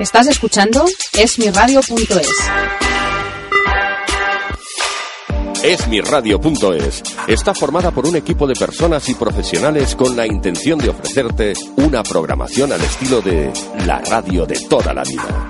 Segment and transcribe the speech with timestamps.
[0.00, 2.28] Estás escuchando esmiradio.es.
[5.62, 11.52] Esmiradio.es está formada por un equipo de personas y profesionales con la intención de ofrecerte
[11.76, 13.52] una programación al estilo de
[13.84, 15.49] la radio de toda la vida.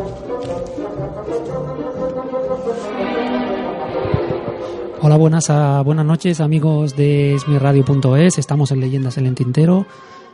[5.03, 8.37] Hola, buenas, ah, buenas noches amigos de esmirradio.es.
[8.37, 9.85] Estamos en Leyendas en el Tintero,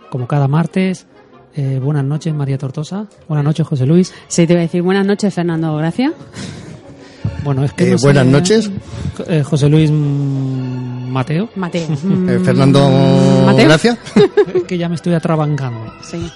[0.09, 1.07] como cada martes.
[1.55, 3.07] Eh, buenas noches, María Tortosa.
[3.27, 4.13] Buenas noches, José Luis.
[4.27, 6.11] Sí, te voy a decir buenas noches, Fernando Gracia.
[7.43, 8.71] Bueno, es que Eh, no sé- buenas noches.
[9.27, 11.49] Eh, José Luis mm, Mateo.
[11.55, 11.87] Mateo.
[12.27, 12.81] Eh, Fernando
[13.45, 13.65] Mateo.
[13.67, 13.97] Gracia.
[14.53, 15.93] Es que ya me estoy atrabancando.
[16.03, 16.29] Sí.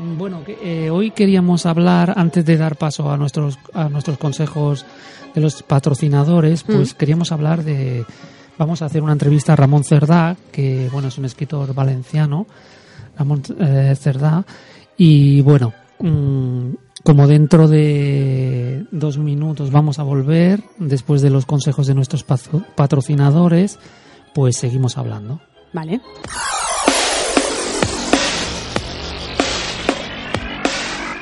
[0.00, 4.86] Bueno, eh, hoy queríamos hablar, antes de dar paso a nuestros, a nuestros consejos
[5.34, 8.04] de los patrocinadores, pues queríamos hablar de.
[8.58, 12.46] Vamos a hacer una entrevista a Ramón Cerdá, que bueno, es un escritor valenciano,
[13.16, 14.44] Ramón eh, Cerdá,
[14.96, 16.70] y bueno, mm,
[17.04, 22.64] como dentro de dos minutos vamos a volver, después de los consejos de nuestros patro-
[22.76, 23.78] patrocinadores,
[24.34, 25.40] pues seguimos hablando.
[25.72, 26.00] Vale.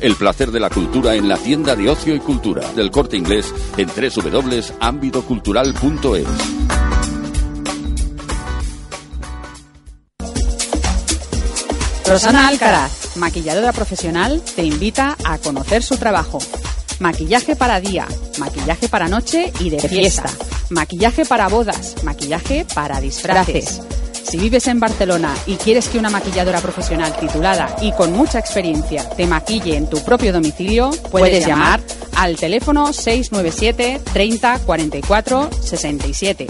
[0.00, 3.52] El placer de la cultura en la tienda de ocio y cultura del corte inglés
[3.76, 6.26] en www.ámbitocultural.es.
[12.06, 16.38] Rosana Alcaraz, maquilladora profesional, te invita a conocer su trabajo.
[17.00, 20.30] Maquillaje para día, maquillaje para noche y de fiesta,
[20.70, 23.82] maquillaje para bodas, maquillaje para disfraces.
[24.22, 29.08] Si vives en Barcelona y quieres que una maquilladora profesional titulada y con mucha experiencia
[29.10, 31.80] te maquille en tu propio domicilio, puedes llamar
[32.16, 36.46] al teléfono 697 30 44 67.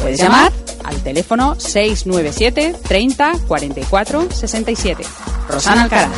[0.00, 0.52] Puedes llamar
[0.84, 5.04] al teléfono 697 30 44 67.
[5.48, 6.10] Rosana Alcaraz.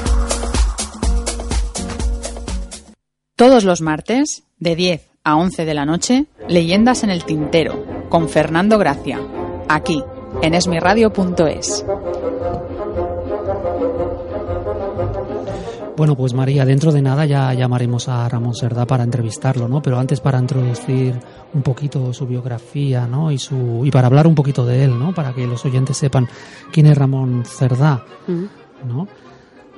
[3.39, 8.29] Todos los martes, de 10 a 11 de la noche, Leyendas en el Tintero, con
[8.29, 9.21] Fernando Gracia,
[9.69, 10.03] aquí,
[10.43, 11.85] en esmiradio.es.
[15.97, 19.83] Bueno, pues María, dentro de nada ya llamaremos a Ramón Cerdá para entrevistarlo, ¿no?
[19.83, 21.19] Pero antes para introducir
[21.53, 23.33] un poquito su biografía, ¿no?
[23.33, 25.13] Y su y para hablar un poquito de él, ¿no?
[25.13, 26.29] Para que los oyentes sepan
[26.71, 29.09] quién es Ramón Cerdá, ¿no?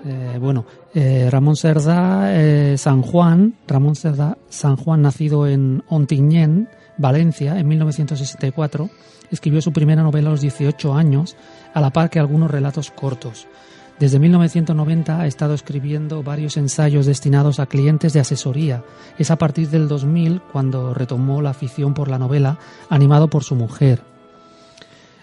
[0.04, 6.68] Eh, bueno, eh, Ramón Cerdá eh, San Juan, Ramón Cerdá San Juan, nacido en Ontinyent,
[6.98, 8.90] Valencia, en 1964,
[9.30, 11.36] escribió su primera novela a los 18 años,
[11.74, 13.46] a la par que algunos relatos cortos.
[14.00, 18.82] Desde 1990 ha estado escribiendo varios ensayos destinados a clientes de asesoría.
[19.18, 22.58] Es a partir del 2000 cuando retomó la afición por la novela,
[22.88, 24.02] animado por su mujer.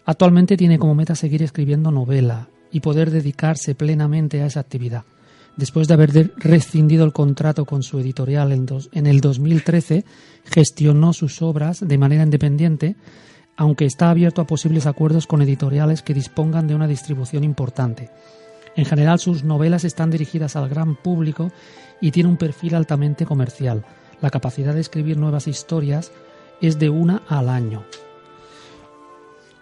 [0.05, 5.05] Actualmente tiene como meta seguir escribiendo novela y poder dedicarse plenamente a esa actividad.
[5.55, 10.05] Después de haber rescindido el contrato con su editorial en el 2013,
[10.45, 12.95] gestionó sus obras de manera independiente,
[13.57, 18.09] aunque está abierto a posibles acuerdos con editoriales que dispongan de una distribución importante.
[18.75, 21.51] En general, sus novelas están dirigidas al gran público
[21.99, 23.83] y tiene un perfil altamente comercial.
[24.21, 26.11] La capacidad de escribir nuevas historias
[26.61, 27.83] es de una al año.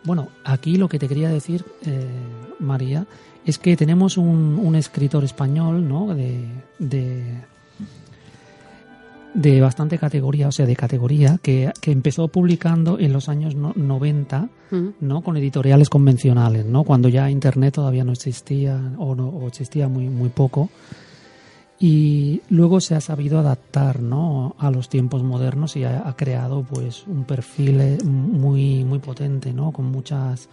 [0.04, 2.06] Bueno, aquí lo que te quería decir, eh,
[2.60, 3.08] María,
[3.46, 6.14] es que tenemos un, un escritor español, ¿no?
[6.14, 6.46] De,
[6.80, 7.42] de,
[9.36, 13.74] de bastante categoría, o sea, de categoría, que, que empezó publicando en los años no-
[13.76, 14.50] 90,
[15.02, 15.22] ¿no?
[15.22, 16.84] Con editoriales convencionales, ¿no?
[16.84, 20.70] Cuando ya Internet todavía no existía o, no, o existía muy, muy poco.
[21.78, 24.56] Y luego se ha sabido adaptar ¿no?
[24.58, 29.52] a los tiempos modernos y ha, ha creado pues un perfil eh, muy, muy potente,
[29.54, 29.74] ¿no?
[29.74, 30.48] con muchas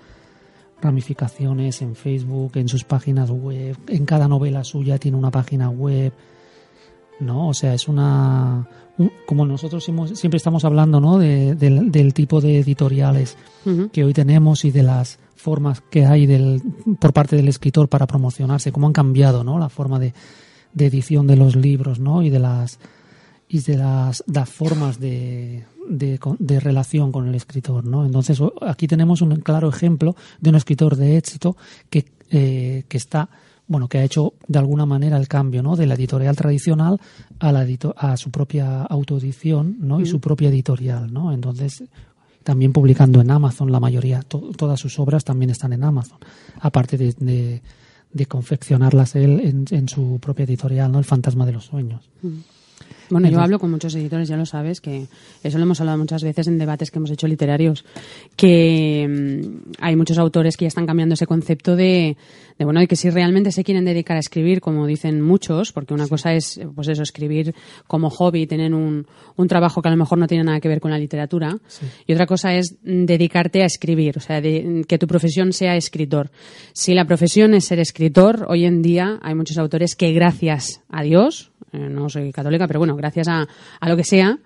[0.80, 6.12] ramificaciones en Facebook, en sus páginas web, en cada novela suya tiene una página web,
[7.22, 7.48] ¿no?
[7.48, 8.68] O sea, es una...
[9.26, 11.18] como nosotros siempre estamos hablando, ¿no?
[11.18, 13.36] del, tipo de editoriales
[13.92, 16.62] que hoy tenemos y de las formas que hay del,
[17.00, 19.58] por parte del escritor para promocionarse, cómo han cambiado, ¿no?
[19.58, 20.14] La forma de,
[20.72, 22.22] de edición de los libros, ¿no?
[22.22, 22.78] Y de las
[23.48, 28.06] y de las, las formas de, de, relación con el escritor, ¿no?
[28.06, 31.56] Entonces aquí tenemos un claro ejemplo de un escritor de éxito
[31.90, 33.28] que, eh, que está
[33.66, 35.76] bueno, que ha hecho de alguna manera el cambio, ¿no?
[35.76, 37.00] De la editorial tradicional
[37.38, 37.66] a la
[37.96, 40.00] a su propia autoedición, ¿no?
[40.00, 41.32] Y su propia editorial, ¿no?
[41.32, 41.84] Entonces,
[42.42, 46.18] también publicando en Amazon, la mayoría, todas sus obras también están en Amazon,
[46.60, 47.62] aparte de,
[48.12, 50.98] de, confeccionarlas él en, en, su propia editorial, ¿no?
[50.98, 52.10] El fantasma de los sueños.
[53.10, 55.06] Bueno, yo hablo con muchos editores, ya lo sabes, que
[55.42, 57.84] eso lo hemos hablado muchas veces en debates que hemos hecho literarios,
[58.36, 62.16] que mm, hay muchos autores que ya están cambiando ese concepto de,
[62.58, 65.94] de, bueno, de que si realmente se quieren dedicar a escribir, como dicen muchos, porque
[65.94, 67.54] una cosa es, pues eso, escribir
[67.86, 69.06] como hobby, tener un,
[69.36, 71.56] un trabajo que a lo mejor no tiene nada que ver con la literatura,
[72.06, 76.30] y otra cosa es dedicarte a escribir, o sea, que tu profesión sea escritor.
[76.72, 81.02] Si la profesión es ser escritor, hoy en día hay muchos autores que gracias a
[81.02, 83.48] Dios, eh, no soy católica, pero bueno, gracias a,
[83.80, 84.38] a, lo que sea,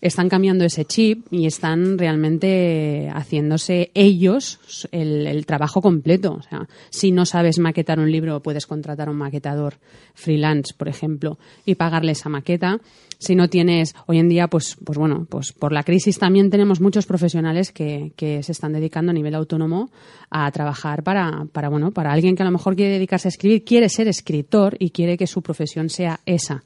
[0.00, 4.60] están cambiando ese chip y están realmente haciéndose ellos
[4.92, 6.34] el, el, trabajo completo.
[6.34, 9.74] O sea, si no sabes maquetar un libro, puedes contratar a un maquetador
[10.14, 12.80] freelance, por ejemplo, y pagarle esa maqueta
[13.24, 16.80] si no tienes hoy en día pues pues bueno pues por la crisis también tenemos
[16.80, 19.90] muchos profesionales que, que se están dedicando a nivel autónomo
[20.30, 23.64] a trabajar para para bueno para alguien que a lo mejor quiere dedicarse a escribir
[23.64, 26.62] quiere ser escritor y quiere que su profesión sea esa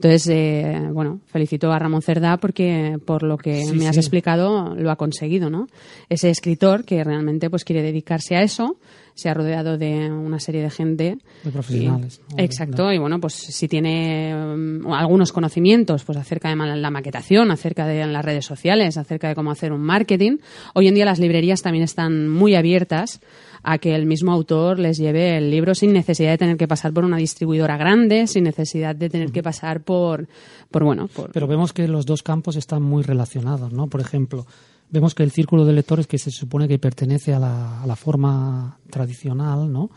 [0.00, 4.92] entonces, eh, bueno, felicito a Ramón Cerdá porque por lo que me has explicado lo
[4.92, 5.66] ha conseguido, ¿no?
[6.08, 8.76] Ese escritor que realmente pues quiere dedicarse a eso,
[9.14, 11.18] se ha rodeado de una serie de gente.
[11.42, 12.20] De profesionales.
[12.36, 17.84] exacto, y bueno, pues si tiene um, algunos conocimientos pues acerca de la maquetación, acerca
[17.84, 20.36] de las redes sociales, acerca de cómo hacer un marketing,
[20.74, 23.20] hoy en día las librerías también están muy abiertas
[23.70, 26.94] a que el mismo autor les lleve el libro sin necesidad de tener que pasar
[26.94, 30.26] por una distribuidora grande, sin necesidad de tener que pasar por,
[30.70, 31.32] por bueno, por...
[31.32, 33.86] Pero vemos que los dos campos están muy relacionados, ¿no?
[33.86, 34.46] Por ejemplo,
[34.88, 37.94] vemos que el círculo de lectores que se supone que pertenece a la, a la
[37.94, 39.90] forma tradicional, ¿no?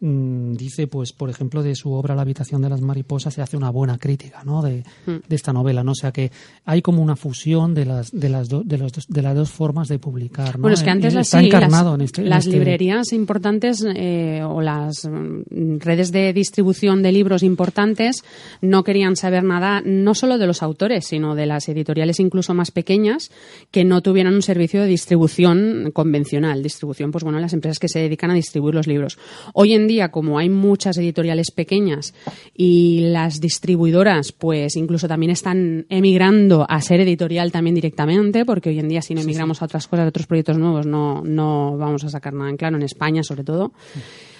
[0.00, 3.56] Mm, dice, pues, por ejemplo, de su obra La habitación de las mariposas se hace
[3.56, 4.60] una buena crítica, ¿no?
[4.60, 5.28] De, mm.
[5.28, 5.92] de esta novela, ¿no?
[5.92, 6.30] O sea que
[6.64, 9.98] hay como una fusión de las de las, de, los, de las dos formas de
[9.98, 10.62] publicar, ¿no?
[10.62, 14.60] Bueno, es que antes Está encarnado las, en este, las este librerías importantes eh, o
[14.60, 18.24] las mm, redes de distribución de libros importantes
[18.60, 22.70] no querían saber nada, no solo de los autores, sino de las editoriales incluso más
[22.70, 23.30] pequeñas
[23.70, 26.62] que no tuvieran un servicio de distribución convencional.
[26.62, 29.18] Distribución, pues bueno, las empresas que se dedican a distribuir los libros.
[29.52, 32.14] Hoy en día, como hay muchas editoriales pequeñas
[32.54, 38.78] y las distribuidoras, pues incluso también están emigrando a ser editorial también directamente, porque hoy
[38.78, 42.04] en día si no emigramos a otras cosas, a otros proyectos nuevos, no, no vamos
[42.04, 43.72] a sacar nada en claro, en España sobre todo.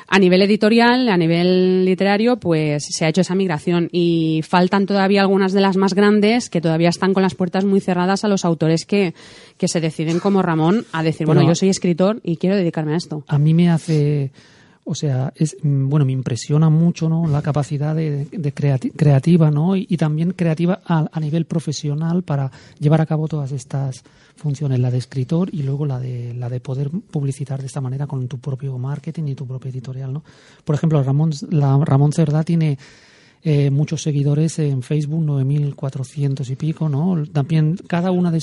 [0.07, 5.23] A nivel editorial, a nivel literario, pues se ha hecho esa migración y faltan todavía
[5.23, 8.45] algunas de las más grandes que todavía están con las puertas muy cerradas a los
[8.45, 9.15] autores que,
[9.57, 12.97] que se deciden como Ramón a decir, bueno, yo soy escritor y quiero dedicarme a
[12.97, 13.25] esto.
[13.29, 14.31] A mí me hace
[14.87, 17.27] o sea, es, mm, bueno, me impresiona mucho ¿no?
[17.27, 18.27] la capacidad de,
[18.95, 19.77] creativa ¿no?
[19.77, 24.05] Y, también creativa a, nivel profesional para llevar a cabo todas estas
[24.37, 28.07] funciones, la de escritor y luego la de, la de poder publicitar de esta manera
[28.07, 30.13] con tu propio marketing y tu propio editorial.
[30.13, 30.23] ¿no?
[30.65, 32.79] Por ejemplo, Ramón, la, Ramón Cerdá tiene
[33.43, 36.91] eh, muchos seguidores en Facebook, 9.400 y pico.
[36.91, 37.25] ¿no?
[37.33, 38.43] También cada una de,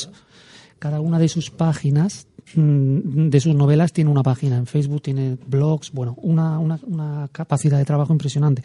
[0.79, 5.91] cada una de sus páginas de sus novelas tiene una página en Facebook, tiene blogs,
[5.91, 8.63] bueno, una, una, capacidad de trabajo impresionante.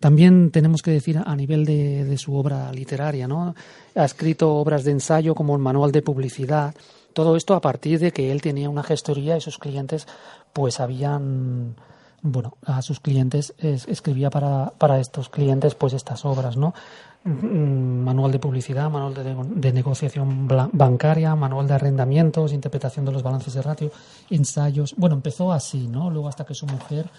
[0.00, 3.54] También tenemos que decir a nivel de, de, su obra literaria, ¿no?
[3.94, 6.74] Ha escrito obras de ensayo como el manual de publicidad,
[7.12, 10.06] todo esto a partir de que él tenía una gestoría y sus clientes
[10.52, 11.74] pues habían
[12.22, 16.74] bueno, a sus clientes escribía para, para estos clientes pues estas obras, ¿no?
[17.28, 23.62] Manual de publicidad, manual de, negociación bancaria, manual de arrendamientos, interpretación de los balances de
[23.62, 23.92] ratio,
[24.30, 24.94] ensayos.
[24.96, 26.10] Bueno, empezó así, ¿no?
[26.10, 27.10] Luego hasta que su mujer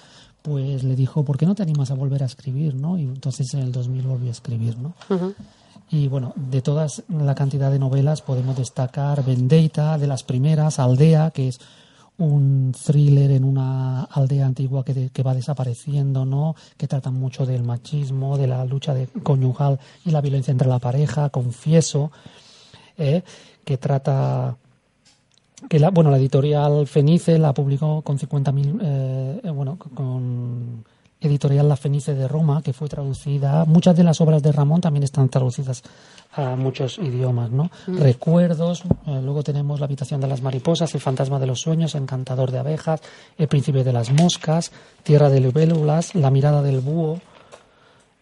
[0.42, 2.98] pues le dijo, ¿por qué no te animas a volver a escribir, no?
[2.98, 4.94] Y entonces en el 2000 volvió a escribir, ¿no?
[5.92, 11.32] Y bueno, de todas la cantidad de novelas podemos destacar Vendetta, de las primeras, Aldea,
[11.32, 11.60] que es
[12.20, 16.56] un thriller en una aldea antigua que, que, va desapareciendo, ¿no?
[16.78, 20.80] Que trata mucho del machismo, de la lucha de conyugal y la violencia entre la
[20.80, 22.12] pareja, Confieso,
[22.98, 23.24] ¿eh?
[23.64, 24.58] que trata
[25.70, 30.84] que la, bueno, la editorial Fenice la publicó con 50.000, eh, bueno, con
[31.22, 33.66] editorial La Fenice de Roma, que fue traducida.
[33.66, 35.84] Muchas de las obras de Ramón también están traducidas
[36.34, 37.72] a muchos idiomas, ¿no?
[37.88, 37.98] Mm.
[37.98, 42.52] Recuerdos, eh, luego tenemos La habitación de las mariposas, El fantasma de los sueños, Encantador
[42.52, 43.02] de abejas,
[43.38, 44.72] El príncipe de las moscas,
[45.04, 47.20] Tierra de libélulas, La mirada del búho,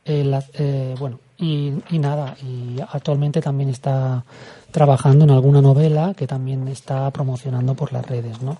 [0.10, 4.24] eh, bueno, y, nada, y actualmente también está
[4.72, 8.58] trabajando en alguna novela que también está promocionando por las redes, ¿no?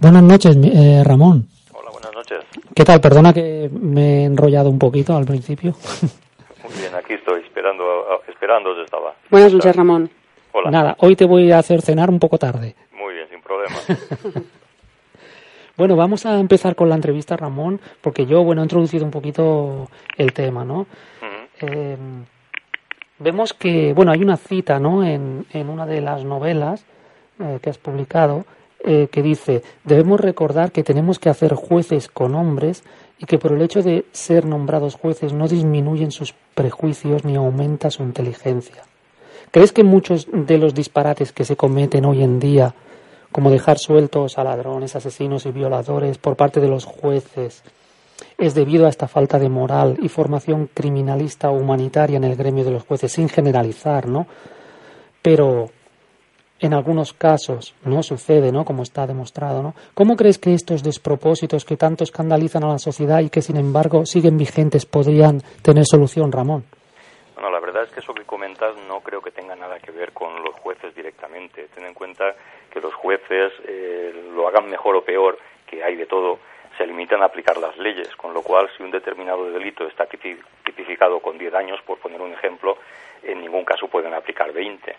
[0.00, 1.48] Buenas noches, eh, Ramón.
[1.72, 2.38] Hola, buenas noches.
[2.74, 3.00] ¿Qué tal?
[3.00, 5.74] Perdona que me he enrollado un poquito al principio.
[6.62, 7.14] Muy bien, aquí
[8.50, 9.14] esperando estaba.
[9.30, 10.10] Buenas noches, Ramón.
[10.52, 10.70] Hola.
[10.70, 12.74] Nada, hoy te voy a hacer cenar un poco tarde.
[12.92, 13.76] Muy bien, sin problema.
[15.76, 19.88] bueno, vamos a empezar con la entrevista, Ramón, porque yo, bueno, he introducido un poquito
[20.16, 20.86] el tema, ¿no?
[21.60, 21.96] Eh,
[23.20, 25.04] vemos que, bueno, hay una cita, ¿no?
[25.04, 26.84] En, en una de las novelas
[27.38, 28.44] eh, que has publicado
[28.82, 32.82] eh, que dice, debemos recordar que tenemos que hacer jueces con hombres
[33.20, 37.90] y que por el hecho de ser nombrados jueces no disminuyen sus prejuicios ni aumenta
[37.90, 38.82] su inteligencia.
[39.50, 42.74] ¿Crees que muchos de los disparates que se cometen hoy en día,
[43.30, 47.62] como dejar sueltos a ladrones, asesinos y violadores por parte de los jueces,
[48.38, 52.64] es debido a esta falta de moral y formación criminalista o humanitaria en el gremio
[52.64, 54.26] de los jueces, sin generalizar, ¿no?
[55.20, 55.70] Pero
[56.60, 58.64] en algunos casos no sucede, ¿no?
[58.64, 59.74] Como está demostrado, ¿no?
[59.94, 64.04] ¿Cómo crees que estos despropósitos que tanto escandalizan a la sociedad y que sin embargo
[64.04, 66.64] siguen vigentes podrían tener solución, Ramón?
[67.34, 70.12] Bueno, la verdad es que eso que comentas no creo que tenga nada que ver
[70.12, 71.68] con los jueces directamente.
[71.74, 72.34] Ten en cuenta
[72.70, 76.38] que los jueces eh, lo hagan mejor o peor, que hay de todo,
[76.76, 81.20] se limitan a aplicar las leyes, con lo cual si un determinado delito está tipificado
[81.20, 82.76] con 10 años, por poner un ejemplo,
[83.22, 84.96] en ningún caso pueden aplicar 20.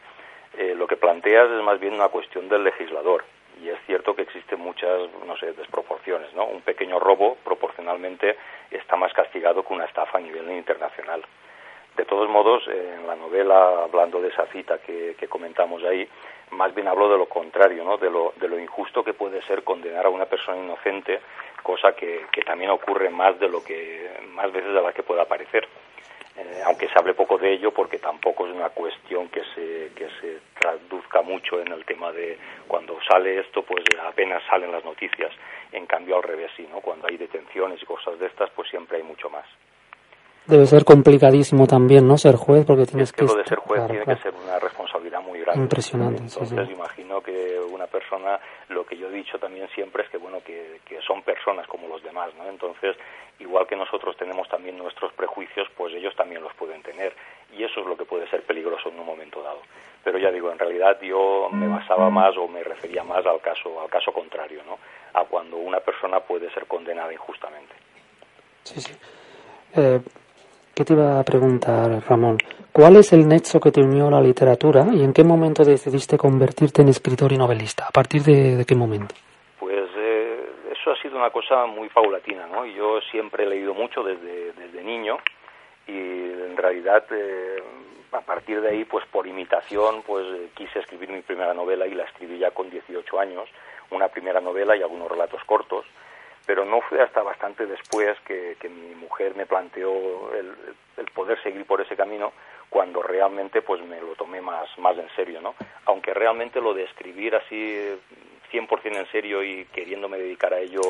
[0.58, 3.24] Eh, lo que planteas es más bien una cuestión del legislador
[3.62, 6.46] y es cierto que existen muchas, no sé, desproporciones, ¿no?
[6.46, 8.38] Un pequeño robo proporcionalmente
[8.72, 11.24] está más castigado que una estafa a nivel internacional.
[11.96, 16.08] De todos modos, en la novela, hablando de esa cita que, comentamos ahí,
[16.52, 17.98] más bien hablo de lo contrario, ¿no?
[17.98, 21.20] de, lo, de lo injusto que puede ser condenar a una persona inocente,
[21.62, 25.26] cosa que, que también ocurre más de lo que más veces de la que pueda
[25.26, 25.68] parecer.
[26.38, 30.08] Eh, aunque se hable poco de ello porque tampoco es una cuestión que se, que
[30.22, 32.38] se traduzca mucho en el tema de
[32.70, 35.30] cuando sale esto pues apenas salen las noticias
[35.74, 38.98] en cambio al revés sí no cuando hay detenciones y cosas de estas pues siempre
[38.98, 39.46] hay mucho más
[40.48, 42.18] Debe ser complicadísimo también, ¿no?
[42.18, 45.22] Ser juez, porque tienes es que, lo de ser juez tiene que ser una responsabilidad
[45.22, 45.62] muy grande.
[45.62, 46.24] Impresionante.
[46.24, 47.60] Entonces imagino que
[47.92, 51.88] persona, lo que yo he dicho también siempre es que bueno que, son personas como
[51.88, 52.48] los demás, ¿no?
[52.48, 52.96] Entonces
[53.40, 57.14] igual que nosotros tenemos también nuestros prejuicios, pues ellos también los pueden tener
[57.56, 59.62] y eso es lo que puede ser peligroso en un momento dado.
[60.04, 63.82] Pero ya digo, en realidad yo me basaba más o me refería más al caso
[63.82, 64.80] al caso contrario, ¿no?
[65.14, 67.74] A cuando una persona puede ser condenada injustamente.
[68.64, 68.94] Sí, sí.
[69.76, 70.02] Eh,
[70.82, 72.38] ¿Qué te iba a preguntar, Ramón?
[72.74, 76.18] ¿Cuál es el nexo que te unió a la literatura y en qué momento decidiste
[76.18, 77.86] convertirte en escritor y novelista?
[77.88, 79.14] ¿A partir de, qué momento?
[79.60, 82.66] Pues eh, eso ha sido una cosa muy paulatina, ¿no?
[82.66, 85.20] Yo siempre he leído mucho desde, desde niño
[85.86, 87.62] y en realidad eh,
[88.14, 92.06] a partir de ahí, pues por imitación, pues quise escribir mi primera novela y la
[92.06, 93.48] escribí ya con 18 años,
[93.92, 95.86] una primera novela y algunos relatos cortos
[96.52, 100.54] pero no fue hasta bastante después que, mi mujer me planteó el,
[101.14, 102.34] poder seguir por ese camino
[102.70, 105.56] cuando realmente pues me lo tomé más, más en serio, ¿no?
[105.86, 107.98] Aunque realmente lo de escribir así
[108.52, 110.82] 100% en serio y queriéndome dedicar a ello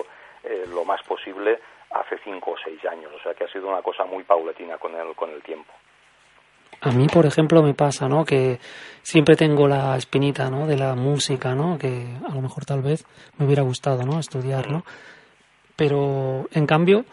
[0.44, 1.60] eh, lo más posible
[1.92, 4.96] hace cinco o seis años, o sea que ha sido una cosa muy paulatina con
[4.96, 5.72] el, con el tiempo.
[6.82, 8.26] A mí, por ejemplo, me pasa, ¿no?
[8.26, 8.58] Que
[9.04, 10.66] siempre tengo la espinita, ¿no?
[10.66, 11.78] De la música, ¿no?
[11.78, 13.06] Que a lo mejor tal vez
[13.38, 14.20] me hubiera gustado, ¿no?
[14.20, 14.84] Estudiar, ¿no?
[15.82, 17.06] Pero en cambio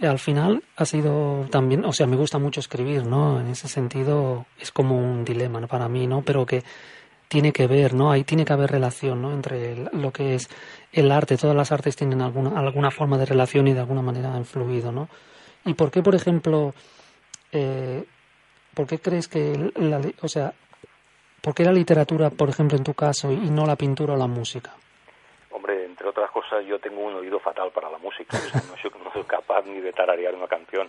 [0.00, 3.38] al final ha sido también, o sea, me gusta mucho escribir, ¿no?
[3.38, 6.22] En ese sentido es como un dilema para mí, ¿no?
[6.22, 6.64] Pero que
[7.28, 8.10] tiene que ver, ¿no?
[8.10, 9.30] Ahí tiene que haber relación, ¿no?
[9.30, 10.48] Entre lo que es
[10.90, 14.32] el arte, todas las artes tienen alguna, alguna forma de relación y de alguna manera
[14.32, 15.10] han influido, ¿no?
[15.66, 16.72] ¿Y por qué, por ejemplo,
[17.52, 18.06] eh,
[18.72, 20.54] por qué crees que, la, o sea,
[21.42, 24.28] por qué la literatura, por ejemplo, en tu caso, y no la pintura o la
[24.28, 24.72] música?
[26.66, 30.46] Yo tengo un oído fatal para la música, no, soy, capaz ni de tararear una
[30.46, 30.88] canción,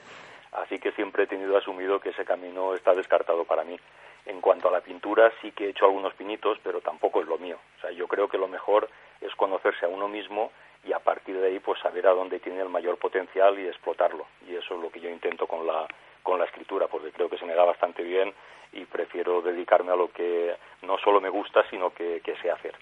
[0.51, 3.79] así que siempre he tenido asumido que ese camino está descartado para mí.
[4.25, 7.38] En cuanto a la pintura, sí que he hecho algunos pinitos, pero tampoco es lo
[7.38, 7.59] mío.
[7.77, 8.89] O sea, yo creo que lo mejor
[9.21, 10.51] es conocerse a uno mismo
[10.83, 14.25] y a partir de ahí, pues saber a dónde tiene el mayor potencial y explotarlo.
[14.47, 15.88] Y eso es lo que yo intento con la,
[16.24, 18.33] con la escritura, porque creo que se me da bastante bien
[18.71, 22.75] y prefiero dedicarme a lo que no solo me gusta, sino que, que sé hacer.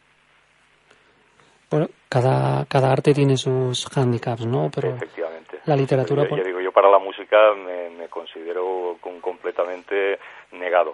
[1.73, 4.69] Bueno, cada, cada arte tiene sus handicaps, ¿no?
[4.69, 5.59] Pero, Efectivamente.
[5.65, 6.27] la literatura...
[6.29, 10.19] Yo, digo, yo para la música me, me considero completamente
[10.51, 10.93] negado.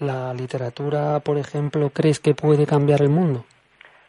[0.00, 3.46] ¿La literatura, por ejemplo, crees que puede cambiar el mundo?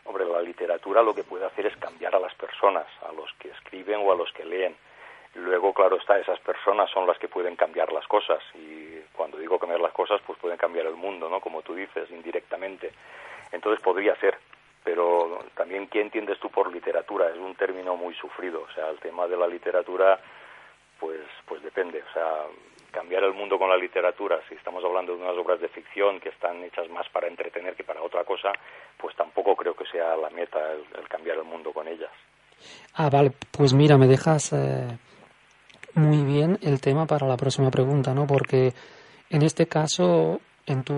[0.04, 3.52] Hombre, la literatura lo que puede hacer es cambiar a las personas, a los que
[3.52, 4.76] escriben o a los que leen.
[5.36, 9.58] Luego, claro está, esas personas son las que pueden cambiar las cosas y cuando digo
[9.58, 11.40] cambiar las cosas, pues pueden cambiar el mundo, ¿no?
[11.40, 12.92] Como tú dices, indirectamente.
[13.54, 14.38] Entonces podría ser,
[14.84, 17.30] pero también ¿qué entiendes tú por literatura?
[17.30, 20.20] Es un término muy sufrido, o sea, el tema de la literatura,
[21.00, 22.46] pues, pues depende, o sea,
[22.92, 26.30] cambiar el mundo con la literatura, si estamos hablando de unas obras de ficción que
[26.30, 28.52] están hechas más para entretener que para otra cosa,
[28.98, 32.12] pues tampoco creo que sea la meta el, cambiar el mundo con ellas.
[32.96, 34.88] Ah, vale, pues mira, me dejas eh,
[35.96, 38.28] muy bien el tema para la próxima pregunta, ¿no?
[38.28, 38.74] Porque
[39.30, 40.94] en este caso, en tu,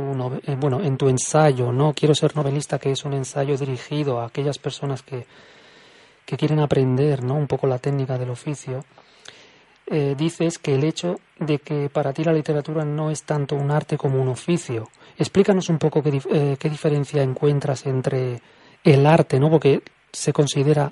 [0.46, 1.94] eh, bueno, en tu ensayo, ¿no?
[1.94, 5.26] Quiero ser novelista, que es un ensayo dirigido a aquellas personas que,
[6.26, 7.36] que quieren aprender, ¿no?
[7.36, 8.84] Un poco la técnica del oficio.
[9.88, 13.72] Eh, dices que el hecho de que para ti la literatura no es tanto un
[13.72, 14.90] arte como un oficio.
[15.18, 18.42] Explícanos un poco qué, eh, qué diferencia encuentras entre
[18.84, 19.50] el arte, ¿no?
[19.50, 20.92] Porque se considera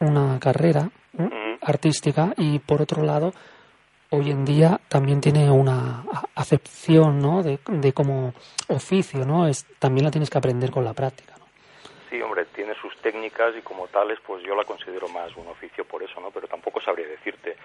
[0.00, 0.90] una carrera
[1.60, 3.32] artística y por otro lado
[4.10, 7.42] hoy en día también tiene una acepción ¿no?
[7.42, 8.32] de, de como
[8.68, 9.46] oficio, ¿no?
[9.46, 11.34] Es, también la tienes que aprender con la práctica.
[11.38, 11.46] ¿no?
[12.08, 15.84] Sí, hombre, tiene sus técnicas y como tales, pues yo la considero más un oficio
[15.84, 16.30] por eso, ¿no?
[16.30, 17.56] Pero tampoco sabría decirte.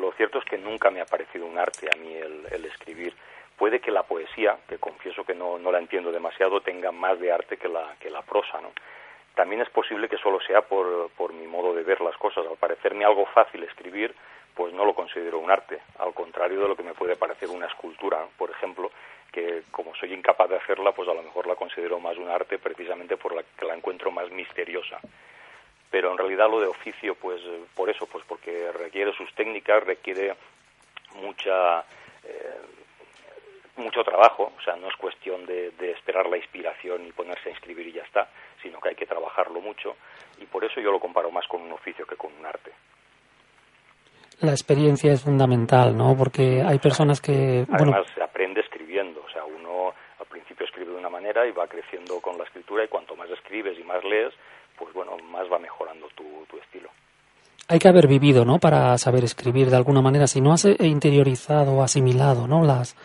[0.00, 3.14] lo cierto es que nunca me ha parecido un arte a mí el, el escribir.
[3.58, 7.32] Puede que la poesía, que confieso que no, no la entiendo demasiado, tenga más de
[7.32, 8.70] arte que la, que la prosa, ¿no?
[9.34, 12.46] También es posible que solo sea por, por mi modo de ver las cosas.
[12.46, 14.14] Al parecerme algo fácil escribir,
[14.58, 17.68] pues no lo considero un arte, al contrario de lo que me puede parecer una
[17.68, 18.90] escultura, por ejemplo,
[19.30, 22.58] que como soy incapaz de hacerla, pues a lo mejor la considero más un arte
[22.58, 24.98] precisamente por la que la encuentro más misteriosa.
[25.92, 27.40] Pero en realidad lo de oficio, pues
[27.76, 30.34] por eso, pues porque requiere sus técnicas, requiere
[31.22, 31.84] mucha
[32.24, 32.60] eh,
[33.76, 37.52] mucho trabajo, o sea, no es cuestión de, de, esperar la inspiración y ponerse a
[37.52, 38.28] escribir y ya está,
[38.60, 39.94] sino que hay que trabajarlo mucho.
[40.40, 42.72] Y por eso yo lo comparo más con un oficio que con un arte
[44.40, 46.16] la experiencia es fundamental, ¿no?
[46.16, 47.66] Porque hay personas que...
[47.70, 51.66] Además, se aprende escribiendo, o sea, uno al principio escribe de una manera y va
[51.66, 54.32] creciendo con la escritura y cuanto más escribes y más lees,
[54.78, 56.88] pues bueno, más va mejorando tu, tu estilo.
[57.68, 58.58] Hay que haber vivido, ¿no?
[58.58, 60.26] Para saber escribir de alguna manera.
[60.26, 62.64] Si no has interiorizado o asimilado, ¿no?
[62.64, 62.96] Las,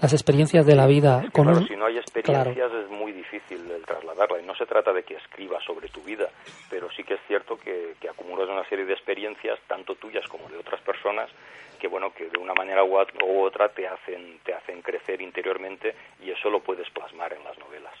[0.00, 1.24] las experiencias de la vida.
[1.32, 4.40] con claro, si no hay experiencias es muy difícil el trasladarla.
[4.40, 6.28] Y no se trata de que escribas sobre tu vida,
[6.70, 10.48] pero sí que es cierto que, que acumulas una serie de experiencias, tanto tuyas como
[10.48, 11.30] de otras personas,
[11.78, 12.96] que bueno, que de una manera u
[13.44, 17.92] otra te hacen, te hacen crecer interiormente y eso lo puedes plasmar en las novelas.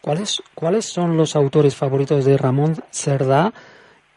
[0.00, 3.52] ¿Cuáles, ¿Cuáles son los autores favoritos de Ramón Cerdá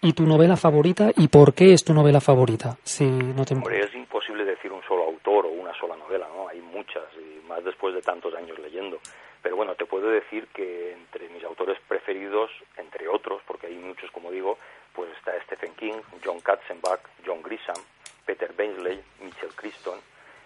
[0.02, 2.78] y tu novela favorita y por qué es tu novela favorita?
[2.84, 6.48] Si no te Hombre, es imposible decir un solo autor o una sola novela, ¿no?
[6.48, 9.00] Hay muchas y más después de tantos años leyendo.
[9.42, 14.12] Pero bueno, te puedo decir que entre mis autores preferidos, entre otros, porque hay muchos,
[14.12, 14.58] como digo,
[14.94, 17.78] pues está Stephen King, John Katzenbach, John Grisham,
[18.26, 20.00] Peter Beasley, Mitchell Crichton.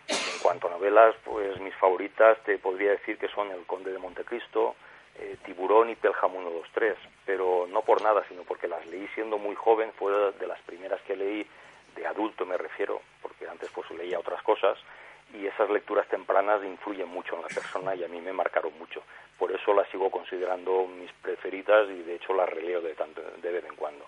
[0.08, 3.98] En cuanto a novelas, pues mis favoritas te podría decir que son El Conde de
[3.98, 4.76] Montecristo,
[5.15, 9.56] eh, Tiburón y Pelham 123, pero no por nada, sino porque las leí siendo muy
[9.56, 11.48] joven, fue de las primeras que leí
[11.96, 14.78] de adulto me refiero, porque antes pues leía otras cosas,
[15.34, 19.02] y esas lecturas tempranas influyen mucho en la persona y a mí me marcaron mucho.
[19.38, 23.52] Por eso las sigo considerando mis preferidas y de hecho las releo de, tanto, de
[23.52, 24.06] vez en cuando.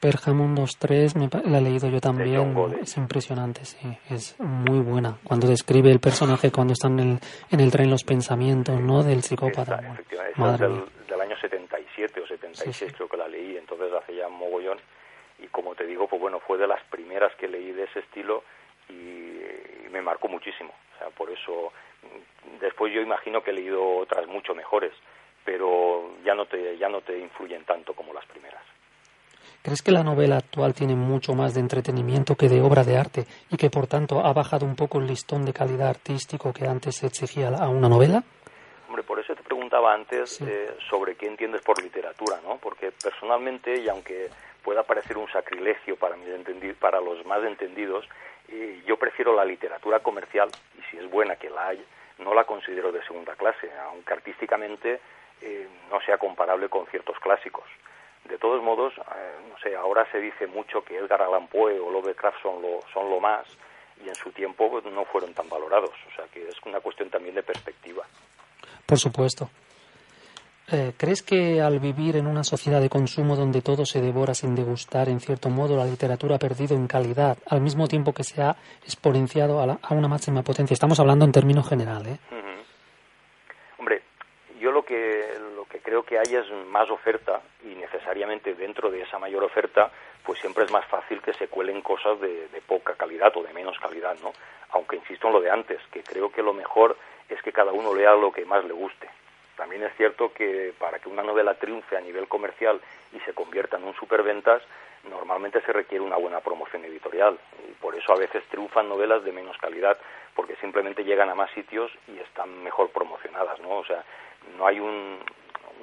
[0.00, 5.18] Pergamon 2.3 me, la he leído yo también, es impresionante, sí, es muy buena.
[5.24, 7.18] Cuando describe el personaje cuando están en el,
[7.50, 9.02] en el tren los pensamientos, ¿no?
[9.02, 9.80] Del psicópata.
[9.92, 12.92] efectivamente, es del, del, año 77 o 76 sí, sí.
[12.94, 14.78] creo que la leí, entonces hace ya mogollón.
[15.38, 18.44] Y como te digo, pues bueno, fue de las primeras que leí de ese estilo
[18.88, 19.40] y
[19.96, 20.72] me marcó muchísimo.
[20.94, 21.72] O sea, por eso
[22.60, 24.92] después yo imagino que he leído otras mucho mejores,
[25.44, 28.62] pero ya no te ya no te influyen tanto como las primeras.
[29.62, 33.24] ¿Crees que la novela actual tiene mucho más de entretenimiento que de obra de arte
[33.50, 36.96] y que por tanto ha bajado un poco el listón de calidad artístico que antes
[36.96, 38.22] se exigía a una novela?
[38.86, 40.44] Hombre, por eso te preguntaba antes sí.
[40.46, 42.58] eh, sobre qué entiendes por literatura, ¿no?
[42.58, 44.28] Porque personalmente, y aunque
[44.62, 46.16] pueda parecer un sacrilegio para,
[46.78, 48.04] para los más entendidos,
[48.86, 51.84] yo prefiero la literatura comercial, y si es buena que la hay,
[52.18, 55.00] no la considero de segunda clase, aunque artísticamente
[55.42, 57.64] eh, no sea comparable con ciertos clásicos.
[58.24, 61.90] De todos modos, eh, no sé, ahora se dice mucho que Edgar Allan Poe o
[61.90, 63.46] Lovecraft son lo, son lo más,
[64.04, 67.34] y en su tiempo no fueron tan valorados, o sea que es una cuestión también
[67.34, 68.04] de perspectiva.
[68.84, 69.48] Por supuesto.
[70.68, 74.56] Eh, ¿Crees que al vivir en una sociedad de consumo donde todo se devora sin
[74.56, 78.42] degustar, en cierto modo, la literatura ha perdido en calidad, al mismo tiempo que se
[78.42, 80.74] ha exponenciado a, una máxima potencia?
[80.74, 82.18] Estamos hablando en términos generales.
[82.32, 82.64] ¿eh?
[83.78, 84.02] Hombre,
[84.58, 89.02] yo lo que, lo que creo que hay es más oferta y necesariamente dentro de
[89.02, 89.92] esa mayor oferta,
[90.24, 93.78] pues siempre es más fácil que se cuelen cosas de poca calidad o de menos
[93.78, 94.32] calidad, ¿no?
[94.70, 96.96] Aunque insisto en lo de antes, que creo que lo mejor
[97.28, 99.08] es que cada uno lea lo que más le guste
[99.56, 102.80] también es cierto que para que una novela triunfe a nivel comercial
[103.12, 104.62] y se convierta en un superventas,
[105.10, 107.38] normalmente se requiere una buena promoción editorial.
[107.68, 109.98] Y por eso a veces triunfan novelas de menos calidad,
[110.34, 113.70] porque simplemente llegan a más sitios y están mejor promocionadas, ¿no?
[113.78, 114.04] O sea,
[114.58, 115.18] no hay un,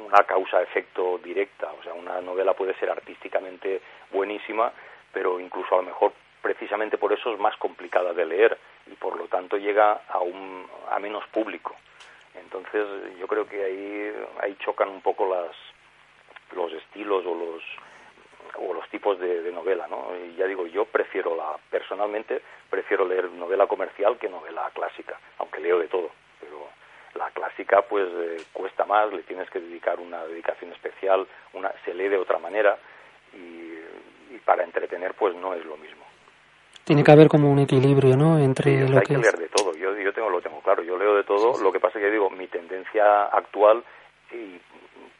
[0.05, 1.71] una causa-efecto directa.
[1.79, 3.81] O sea, una novela puede ser artísticamente
[4.11, 4.71] buenísima,
[5.11, 8.57] pero incluso a lo mejor precisamente por eso es más complicada de leer
[8.87, 11.75] y por lo tanto llega a, un, a menos público.
[12.43, 15.55] Entonces yo creo que ahí, ahí chocan un poco las,
[16.55, 17.63] los estilos o los,
[18.57, 20.09] o los tipos de, novela, ¿no?
[20.25, 25.61] Y ya digo, yo prefiero la, personalmente, prefiero leer novela comercial que novela clásica, aunque
[25.61, 26.69] leo de todo, pero
[27.15, 31.93] la clásica pues eh, cuesta más, le tienes que dedicar una dedicación especial, una, se
[31.93, 32.77] lee de otra manera
[33.33, 36.03] y, y para entretener pues no es lo mismo.
[36.83, 38.37] Tiene que haber como un equilibrio, ¿no?
[38.37, 39.73] Entre lo hay que, leer de todo.
[39.73, 40.83] Yo, yo tengo lo tengo claro.
[40.83, 41.61] Yo leo de todo.
[41.61, 43.83] Lo que pasa es que digo mi tendencia actual
[44.31, 44.59] y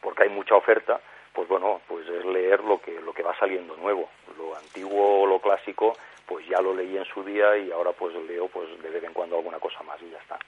[0.02, 1.00] porque hay mucha oferta,
[1.32, 4.10] pues bueno, pues es leer lo que lo que va saliendo nuevo.
[4.36, 5.96] Lo antiguo o lo clásico,
[6.26, 9.14] pues ya lo leí en su día y ahora pues leo pues de vez en
[9.14, 10.38] cuando alguna cosa más y ya está.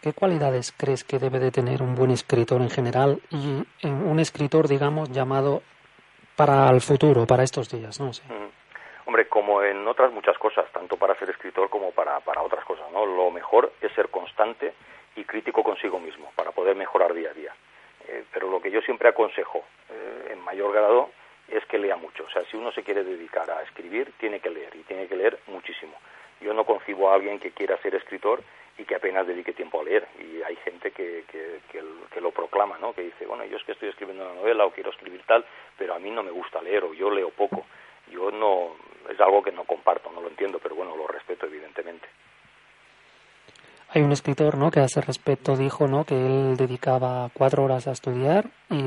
[0.00, 4.68] ¿Qué cualidades crees que debe de tener un buen escritor en general y un escritor,
[4.68, 5.62] digamos, llamado
[6.36, 7.98] para el futuro, para estos días?
[7.98, 8.22] No sé.
[9.06, 12.90] Hombre, como en otras muchas cosas, tanto para ser escritor como para, para otras cosas,
[12.92, 13.06] ¿no?
[13.06, 14.74] Lo mejor es ser constante
[15.14, 17.54] y crítico consigo mismo para poder mejorar día a día.
[18.08, 21.10] Eh, pero lo que yo siempre aconsejo, eh, en mayor grado,
[21.48, 22.24] es que lea mucho.
[22.24, 25.16] O sea, si uno se quiere dedicar a escribir, tiene que leer y tiene que
[25.16, 25.96] leer muchísimo.
[26.40, 28.42] Yo no concibo a alguien que quiera ser escritor
[28.78, 30.06] y que apenas dedique tiempo a leer.
[30.18, 32.92] Y hay gente que, que, que, lo proclama, ¿no?
[32.92, 35.44] Que dice, bueno, yo es que estoy escribiendo una novela o quiero escribir tal,
[35.78, 37.64] pero a mí no me gusta leer o yo leo poco.
[38.10, 38.76] Yo no,
[39.10, 42.06] es algo que no comparto, no lo entiendo, pero bueno, lo respeto evidentemente.
[43.90, 44.70] Hay un escritor, ¿no?
[44.70, 46.04] Que a ese respecto dijo, ¿no?
[46.04, 48.82] Que él dedicaba cuatro horas a estudiar y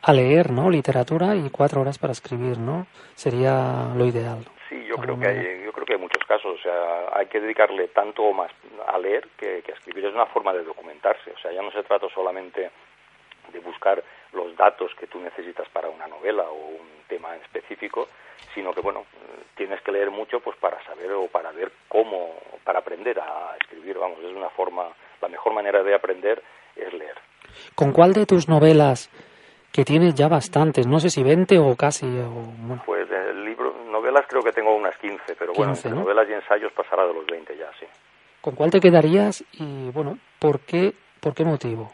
[0.00, 0.70] a leer, ¿no?
[0.70, 2.86] Literatura y cuatro horas para escribir, ¿no?
[3.14, 4.38] Sería lo ideal.
[4.68, 6.58] Sí, yo creo que hay, yo creo que hay muchos casos.
[6.58, 8.50] O sea, hay que dedicarle tanto o más
[8.86, 10.06] a leer que, que a escribir.
[10.06, 11.32] Es una forma de documentarse.
[11.32, 12.70] O sea, ya no se trata solamente
[13.52, 14.02] de buscar
[14.34, 18.08] los datos que tú necesitas para una novela o un tema específico,
[18.54, 19.04] sino que bueno,
[19.56, 23.98] tienes que leer mucho pues para saber o para ver cómo, para aprender a escribir,
[23.98, 24.88] vamos, es una forma,
[25.20, 26.42] la mejor manera de aprender
[26.76, 27.16] es leer.
[27.74, 29.10] ¿Con cuál de tus novelas,
[29.72, 32.06] que tienes ya bastantes, no sé si 20 o casi?
[32.06, 36.72] O, Pues el libro, novelas creo que tengo unas 15, pero bueno, novelas y ensayos
[36.72, 37.86] pasará de los 20 ya, sí.
[38.40, 41.92] ¿Con cuál te quedarías y bueno, por qué, por qué motivo?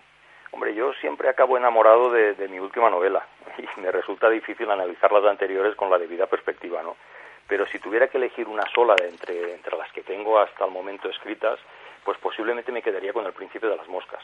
[0.52, 3.26] Hombre, yo siempre acabo enamorado de, de mi última novela
[3.58, 6.96] y me resulta difícil analizar las anteriores con la debida perspectiva, ¿no?
[7.50, 10.70] Pero si tuviera que elegir una sola de entre, entre las que tengo hasta el
[10.70, 11.58] momento escritas,
[12.04, 14.22] pues posiblemente me quedaría con El Príncipe de las Moscas.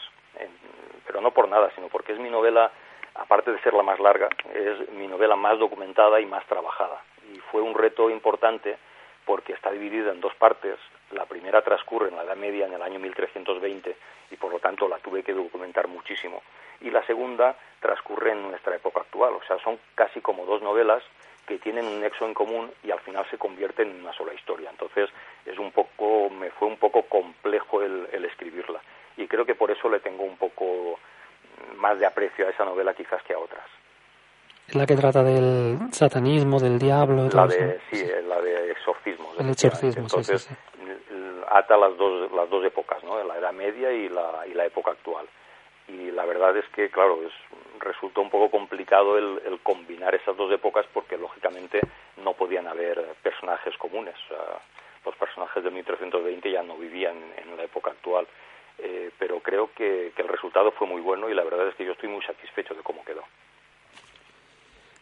[1.05, 2.71] pero no por nada, sino porque es mi novela,
[3.15, 7.01] aparte de ser la más larga, es mi novela más documentada y más trabajada.
[7.33, 8.77] Y fue un reto importante
[9.25, 10.77] porque está dividida en dos partes.
[11.11, 13.95] La primera transcurre en la Edad Media, en el año 1320,
[14.31, 16.43] y por lo tanto la tuve que documentar muchísimo.
[16.81, 21.03] Y la segunda transcurre en nuestra época actual, o sea, son casi como dos novelas
[21.47, 24.69] que tienen un nexo en común y al final se convierten en una sola historia.
[24.69, 25.09] Entonces,
[25.45, 28.81] es un poco, me fue un poco complejo el, el escribirla.
[29.15, 30.99] Y creo que por eso le tengo un poco
[31.77, 33.65] más de aprecio a esa novela quizás que a otras.
[34.67, 37.25] Es la que trata del satanismo, del diablo.
[37.25, 39.31] Y la de, sí, la de exorcismo.
[39.39, 40.55] El exorcismo, Entonces, sí,
[41.47, 43.23] ata las dos, las dos épocas, ¿no?
[43.23, 45.27] la Edad Media y la, y la época actual.
[45.87, 47.31] Y la verdad es que, claro, es,
[47.79, 51.79] resultó un poco complicado el, el combinar esas dos épocas porque, lógicamente,
[52.17, 54.15] no podían haber personajes comunes.
[55.05, 58.27] los personajes de 1320 ya no vivían en la época actual.
[58.79, 61.85] Eh, pero creo que, que el resultado fue muy bueno y la verdad es que
[61.85, 63.23] yo estoy muy satisfecho de cómo quedó.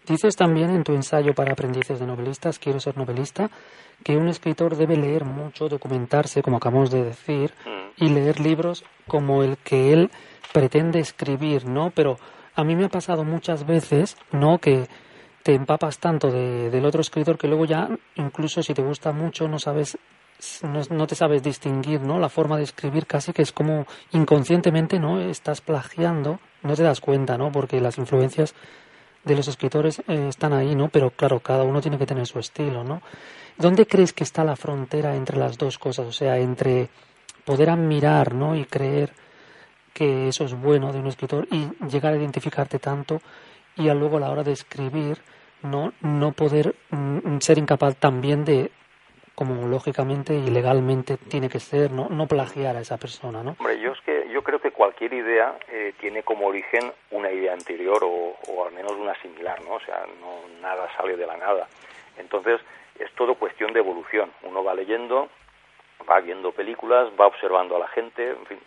[0.08, 3.50] Dices también en tu ensayo para aprendices de novelistas, quiero ser novelista,
[4.04, 8.04] que un escritor debe leer mucho, documentarse, como acabamos de decir, mm.
[8.04, 10.12] y leer libros como el que él
[10.54, 11.91] pretende escribir, ¿no?
[11.91, 12.18] Pero
[12.56, 14.60] a mí me ha pasado muchas veces, ¿no?
[14.60, 14.88] Que
[15.44, 19.48] te empapas tanto de, del otro escritor que luego ya, incluso si te gusta mucho,
[19.48, 19.98] no sabes
[20.89, 22.20] no, te sabes distinguir, ¿no?
[22.20, 25.20] La forma de escribir casi que es como inconscientemente, ¿no?
[25.20, 27.52] Estás plagiando, no te das cuenta, ¿no?
[27.52, 28.54] Porque las influencias
[29.25, 30.89] de los escritores eh, están ahí, ¿no?
[30.89, 33.01] Pero claro, cada uno tiene que tener su estilo, ¿no?
[33.57, 36.05] ¿Dónde crees que está la frontera entre las dos cosas?
[36.05, 36.89] O sea, entre
[37.43, 38.55] poder admirar, ¿no?
[38.55, 39.13] Y creer
[39.93, 43.21] que eso es bueno de un escritor y llegar a identificarte tanto
[43.75, 45.21] y a luego a la hora de escribir
[45.63, 48.71] no no poder mm, ser incapaz también de
[49.36, 53.58] como lógicamente y legalmente tiene que ser, no, no plagiar a esa persona, ¿no?
[53.60, 57.54] Hombre, yo es que yo creo que cualquier idea eh, tiene como origen una idea
[57.54, 59.74] anterior o, al menos una similar, ¿no?
[59.74, 61.67] O sea, no nada sale de la nada.
[62.17, 62.62] Entonces
[62.98, 64.32] es todo cuestión de evolución.
[64.43, 65.30] Uno va leyendo,
[66.10, 68.60] va viendo películas, va observando a la gente, en fin,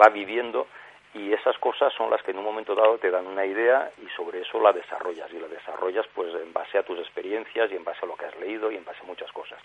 [0.00, 0.66] va viviendo
[1.14, 4.08] y esas cosas son las que en un momento dado te dan una idea y
[4.14, 7.82] sobre eso la desarrollas y la desarrollas pues en base a tus experiencias y en
[7.82, 9.58] base a lo que has leído y en base a muchas cosas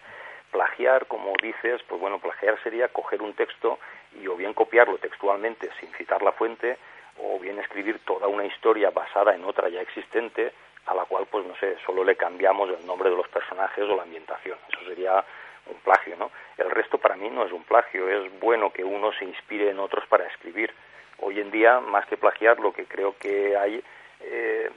[0.56, 3.78] plagiar, como dices, pues bueno, plagiar sería coger un texto
[4.22, 6.78] y o bien copiarlo textualmente sin citar la fuente,
[7.22, 10.54] o bien escribir toda una historia basada en otra ya existente,
[10.86, 13.98] a la cual, pues no sé, solo le cambiamos el nombre de los personajes o
[13.98, 14.58] la ambientación.
[14.70, 15.26] Eso sería
[15.66, 16.32] un plagio, ¿no?
[16.58, 19.80] El resto para mí no es un plagio, es bueno que uno se inspire en
[19.80, 20.74] otros para escribir.
[21.20, 23.84] Hoy en día, más que plagiar, lo que creo que hay,
[24.22, 24.70] eh,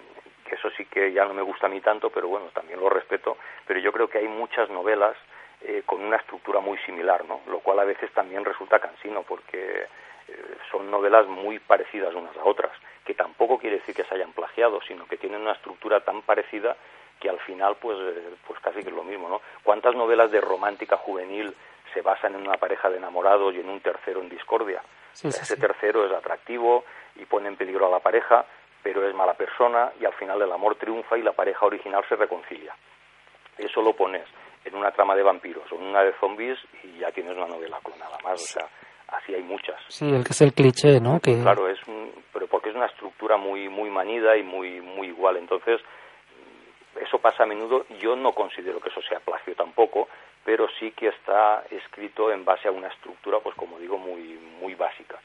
[0.45, 2.88] que eso sí que ya no me gusta a mí tanto, pero bueno, también lo
[2.88, 5.17] respeto, pero yo creo que hay muchas novelas
[5.61, 7.40] eh, con una estructura muy similar, ¿no?
[7.49, 9.87] Lo cual a veces también resulta cansino porque
[10.29, 12.71] eh, son novelas muy parecidas unas a otras,
[13.05, 16.77] que tampoco quiere decir que se hayan plagiado, sino que tienen una estructura tan parecida
[17.18, 19.40] que al final pues eh, pues casi que es lo mismo, ¿no?
[19.64, 21.53] ¿Cuántas novelas de romántica juvenil
[21.92, 24.81] se basan en una pareja de enamorados y en un tercero en discordia?
[25.12, 26.85] Ese tercero es atractivo
[27.16, 28.44] y pone en peligro a la pareja,
[28.83, 32.14] pero es mala persona y al final el amor triunfa y la pareja original se
[32.14, 32.77] reconcilia.
[33.57, 34.25] Eso lo pones
[34.68, 37.78] en una trama de vampiros o en una de zombies y ya tienes una novela
[37.83, 38.35] con nada más.
[38.35, 38.68] O sea,
[39.09, 39.81] así hay muchas.
[39.88, 41.20] Sí, el que es el cliché, ¿no?
[41.20, 41.40] Que...
[41.40, 41.78] Claro, es
[42.33, 45.37] pero porque es una estructura muy muy manida y muy muy igual.
[45.37, 45.81] Entonces,
[47.00, 47.87] eso pasa a menudo.
[48.00, 50.09] Yo no considero que eso sea plagio tampoco,
[50.44, 54.74] pero sí que está escrito en base a una estructura, pues como digo, muy muy
[54.74, 55.18] básica.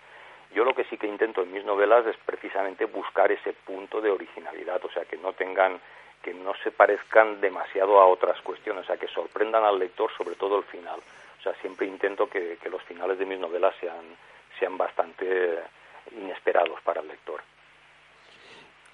[0.54, 4.12] Yo lo que sí que intento en mis novelas es precisamente buscar ese punto de
[4.12, 5.80] originalidad, o sea, que no tengan
[6.24, 10.36] que no se parezcan demasiado a otras cuestiones, o sea, que sorprendan al lector, sobre
[10.36, 11.00] todo el final.
[11.40, 14.06] O sea, siempre intento que, los finales de mis novelas sean,
[14.58, 15.60] sean bastante
[16.18, 17.42] inesperados para el lector.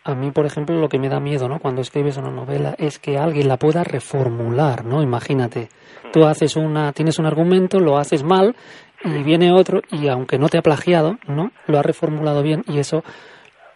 [0.05, 1.59] A mí, por ejemplo, lo que me da miedo, ¿no?
[1.59, 5.03] Cuando escribes una novela es que alguien la pueda reformular, ¿no?
[5.03, 5.69] Imagínate,
[6.11, 8.55] tú haces una, tienes un argumento, lo haces mal
[9.03, 11.51] y viene otro y aunque no te ha plagiado, ¿no?
[11.67, 13.03] Lo ha reformulado bien y eso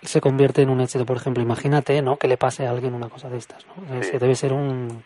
[0.05, 1.05] se convierte en un éxito.
[1.05, 2.17] Por ejemplo, imagínate, ¿no?
[2.17, 3.83] Que le pase a alguien una cosa de estas, ¿no?
[3.83, 5.03] debe ser un...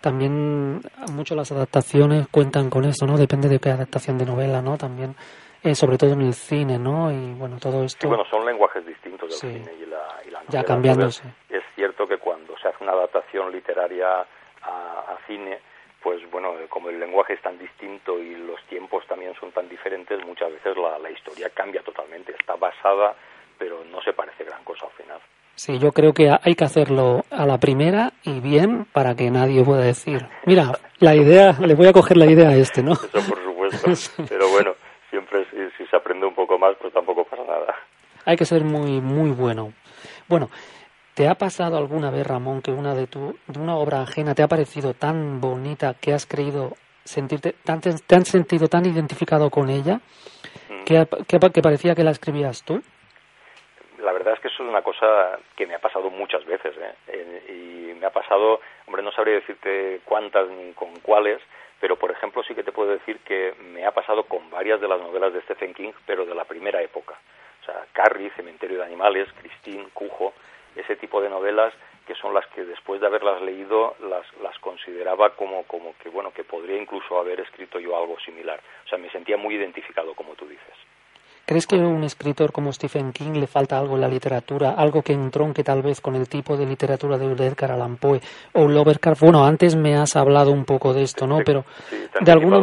[0.00, 0.80] También
[1.12, 3.18] mucho las adaptaciones cuentan con esto, ¿no?
[3.18, 4.78] Depende de qué adaptación de novela, ¿no?
[4.78, 5.14] También,
[5.62, 7.12] eh, sobre todo en el cine, ¿no?
[7.12, 8.08] Y bueno, todo esto...
[8.08, 10.48] bueno, son lenguajes distintos del cine y la, y la novela.
[10.48, 11.22] Ya cambiándose.
[11.50, 14.26] es cierto que cuando se hace una adaptación literaria
[14.62, 15.58] a, cine,
[16.02, 20.24] pues bueno, como el lenguaje es tan distinto y los tiempos también son tan diferentes,
[20.24, 22.32] muchas veces la, la historia cambia totalmente.
[22.32, 23.14] Está basada
[23.60, 25.20] pero no se parece gran cosa al final.
[25.54, 29.62] Sí, yo creo que hay que hacerlo a la primera y bien para que nadie
[29.62, 32.94] pueda decir, mira, la idea, le voy a coger la idea a este, ¿no?
[32.94, 34.72] Eso por supuesto, pero bueno,
[35.10, 35.44] siempre
[35.76, 37.74] si, se aprende un poco más, pues tampoco pasa nada.
[38.24, 39.74] Hay que ser muy, muy bueno.
[40.26, 40.48] Bueno,
[41.12, 44.42] ¿te ha pasado alguna vez, Ramón, que una de, tu, de una obra ajena te
[44.42, 49.68] ha parecido tan bonita que has creído sentirte, tan, te han sentido tan identificado con
[49.68, 50.00] ella
[50.70, 50.84] mm.
[50.84, 52.80] que, que parecía que la escribías tú?
[54.02, 57.44] La verdad es que eso es una cosa que me ha pasado muchas veces ¿eh?
[57.48, 61.40] y me ha pasado, hombre, no sabría decirte cuántas ni con cuáles,
[61.80, 64.88] pero por ejemplo sí que te puedo decir que me ha pasado con varias de
[64.88, 67.14] las novelas de Stephen King, pero de la primera época.
[67.62, 70.32] O sea, Carrie, Cementerio de Animales, Christine, Cujo,
[70.76, 71.72] ese tipo de novelas
[72.06, 76.32] que son las que después de haberlas leído las, las consideraba como, como que, bueno,
[76.32, 78.60] que podría incluso haber escrito yo algo similar.
[78.84, 80.74] O sea, me sentía muy identificado, como tú dices.
[81.46, 85.02] ¿Crees que a un escritor como Stephen King le falta algo en la literatura, algo
[85.02, 88.20] que entronque tal vez con el tipo de literatura de Edgar Allan Poe
[88.54, 89.20] o Lovecraft?
[89.20, 91.38] Bueno, antes me has hablado un poco de esto, ¿no?
[91.44, 91.64] Pero
[92.20, 92.60] de, alguna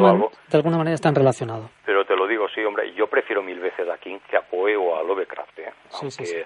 [0.47, 1.69] de alguna manera están relacionados.
[1.85, 4.75] Pero te lo digo, sí, hombre, yo prefiero mil veces a King que a Poe
[4.77, 5.73] o a Lovecraft, ¿eh?
[6.01, 6.45] Aunque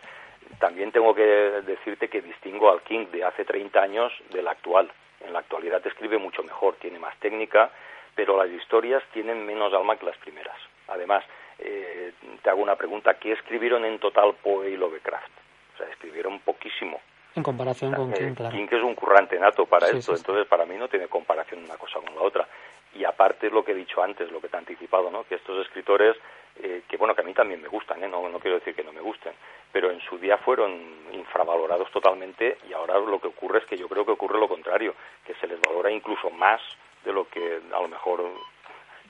[0.60, 1.24] también tengo que
[1.66, 4.92] decirte que distingo al King de hace 30 años del actual.
[5.26, 7.72] En la actualidad escribe mucho mejor, tiene más técnica,
[8.16, 10.58] pero las historias tienen menos alma que las primeras.
[10.88, 11.24] Además,
[11.62, 15.32] eh, te hago una pregunta, ¿qué escribieron en total Poe y Lovecraft?
[15.76, 17.00] O sea, escribieron poquísimo.
[17.36, 18.56] En comparación con King, claro.
[18.56, 22.00] King es un currante nato para esto, entonces para mí no tiene comparación una cosa
[22.00, 22.48] con la otra.
[22.94, 25.24] y aparte lo que he dicho antes, lo que te he anticipado, ¿no?
[25.24, 26.18] que estos escritores,
[26.58, 28.10] eh, que bueno, que a mí también me gustan, ¿eh?
[28.10, 29.32] no, no quiero decir que no me gusten,
[29.72, 30.78] pero en su día fueron
[31.14, 34.94] infravalorados totalmente y ahora lo que ocurre es que yo creo que ocurre lo contrario,
[35.26, 36.60] que se les valora incluso más
[37.06, 38.30] de lo que a lo mejor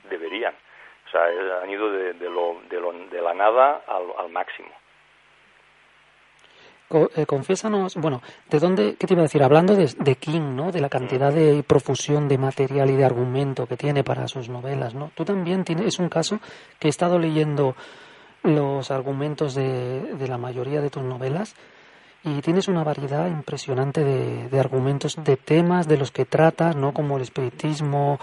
[0.08, 0.54] deberían.
[1.12, 1.22] Sea,
[1.62, 4.70] han ido de, lo, de, lo, de la nada al máximo.
[6.92, 8.20] Eh, confiésanos, bueno,
[8.50, 9.42] ¿de dónde, qué te iba a decir?
[9.42, 10.70] Hablando de, King, ¿no?
[10.70, 14.94] De la cantidad de profusión de material y de argumento que tiene para sus novelas,
[14.94, 15.10] ¿no?
[15.14, 16.38] Tú también tienes, es un caso
[16.78, 17.74] que he estado leyendo
[18.42, 21.54] los argumentos de, la mayoría de tus novelas
[22.24, 26.92] y tienes una variedad impresionante de, argumentos, de temas de los que tratas, ¿no?
[26.92, 28.18] Como el espiritismo,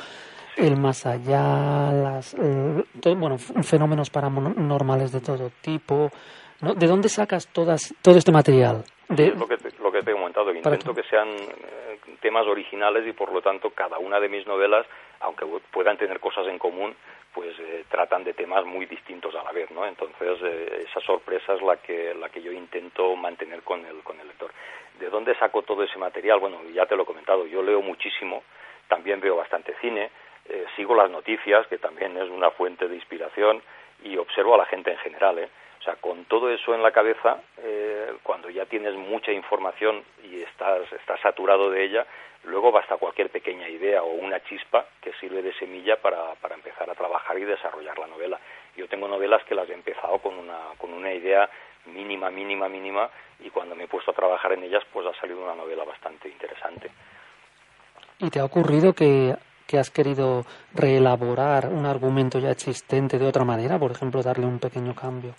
[0.58, 6.10] el más allá, las, bueno, fenómenos paranormales de todo tipo,
[6.62, 8.84] ¿De dónde sacas todas, todo este material?
[9.08, 9.32] De...
[9.32, 13.14] lo, que te, lo que te he comentado, intento que sean eh, temas originales y
[13.14, 14.86] por lo tanto cada una de mis novelas,
[15.22, 16.94] aunque puedan tener cosas en común,
[17.34, 19.86] pues eh, tratan de temas muy distintos a la vez, ¿no?
[19.86, 24.20] Entonces eh, esa sorpresa es la que, la que yo intento mantener con el, con
[24.20, 24.52] el lector.
[25.00, 26.42] ¿De dónde saco todo ese material?
[26.42, 28.44] Bueno, ya te lo he comentado, yo leo muchísimo,
[28.90, 30.12] también veo bastante cine,
[30.76, 33.62] sigo las noticias, que también es una fuente de inspiración,
[34.04, 35.50] y observo a la gente en general, ¿eh?
[35.80, 40.42] O sea, con todo eso en la cabeza, eh, cuando ya tienes mucha información y
[40.42, 42.06] estás, estás saturado de ella,
[42.44, 46.90] luego basta cualquier pequeña idea o una chispa que sirve de semilla para, para empezar
[46.90, 48.40] a trabajar y desarrollar la novela.
[48.76, 51.50] Yo tengo novelas que las he empezado con una, con una idea
[51.86, 53.10] mínima, mínima, mínima,
[53.40, 56.28] y cuando me he puesto a trabajar en ellas, pues ha salido una novela bastante
[56.28, 56.92] interesante.
[58.20, 59.34] ¿Y te ha ocurrido que,
[59.70, 63.78] que has querido reelaborar un argumento ya existente de otra manera?
[63.78, 65.36] Por ejemplo, darle un pequeño cambio.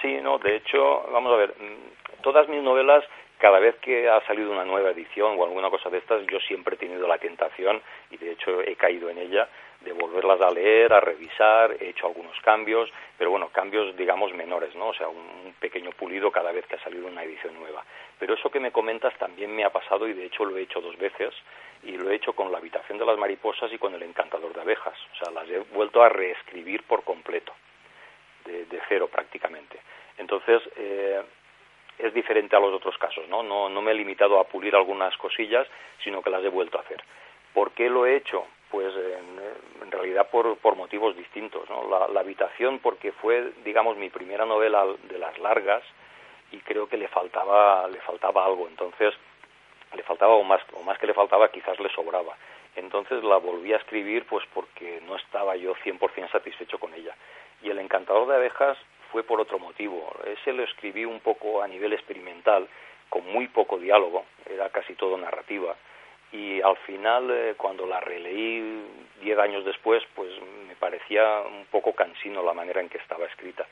[0.00, 3.04] Sí, no, de hecho, vamos a ver, mm, todas mis novelas,
[3.36, 6.76] cada vez que ha salido una nueva edición o alguna cosa de estas, yo siempre
[6.76, 9.48] he tenido la tentación, y de hecho he caído en ella,
[9.84, 14.74] de volverlas a leer, a revisar, he hecho algunos cambios, pero bueno, cambios digamos menores,
[14.74, 14.88] ¿no?
[14.88, 17.84] O sea, un, pequeño pulido cada vez que ha salido una edición nueva.
[18.18, 20.80] Pero eso que me comentas también me ha pasado y de hecho lo he hecho
[20.80, 21.32] dos veces
[21.84, 24.60] y lo he hecho con La habitación de las mariposas y con El encantador de
[24.60, 24.98] abejas.
[25.14, 27.52] O sea, las he vuelto a reescribir por completo,
[28.44, 29.80] de cero prácticamente.
[30.18, 31.22] Entonces, eh,
[31.98, 33.42] es diferente a los otros casos, ¿no?
[33.42, 33.82] ¿no?
[33.82, 35.66] me he limitado a pulir algunas cosillas,
[36.02, 37.02] sino que las he vuelto a hacer.
[37.52, 38.44] ¿Por qué lo he hecho?
[38.70, 41.88] Pues en, realidad por, por, motivos distintos, ¿no?
[41.88, 45.82] La, habitación porque fue, digamos, mi primera novela de las largas
[46.50, 49.14] y creo que le faltaba, le faltaba algo, entonces
[49.94, 52.36] le faltaba o más, o más que le faltaba quizás le sobraba.
[52.76, 57.14] Entonces la volví a escribir pues porque no estaba yo 100% satisfecho con ella.
[57.62, 58.76] Y El encantador de abejas
[59.12, 60.12] fue por otro motivo.
[60.26, 62.68] Ese lo escribí un poco a nivel experimental,
[63.08, 65.76] con muy poco diálogo, era casi todo narrativa.
[66.32, 68.82] Y al final, eh, cuando la releí
[69.20, 70.30] diez años después, pues
[70.66, 73.66] me parecía un poco cansino la manera en que estaba escrita.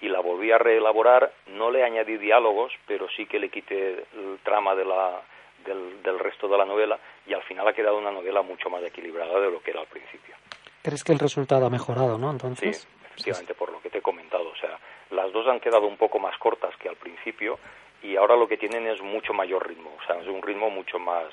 [0.00, 4.38] Y la volví a reelaborar, no le añadí diálogos, pero sí que le quité el
[4.42, 5.22] trama de la,
[5.68, 8.82] del, del resto de la novela y al final ha quedado una novela mucho más
[8.82, 10.34] equilibrada de lo que era al principio.
[10.82, 12.30] ¿Crees que el resultado ha mejorado, no?
[12.30, 12.80] Entonces.
[12.80, 14.48] Sí, efectivamente, por lo que te he comentado.
[14.48, 14.78] O sea,
[15.10, 17.58] las dos han quedado un poco más cortas que al principio
[18.02, 19.90] y ahora lo que tienen es mucho mayor ritmo.
[20.00, 21.28] O sea, es un ritmo mucho más,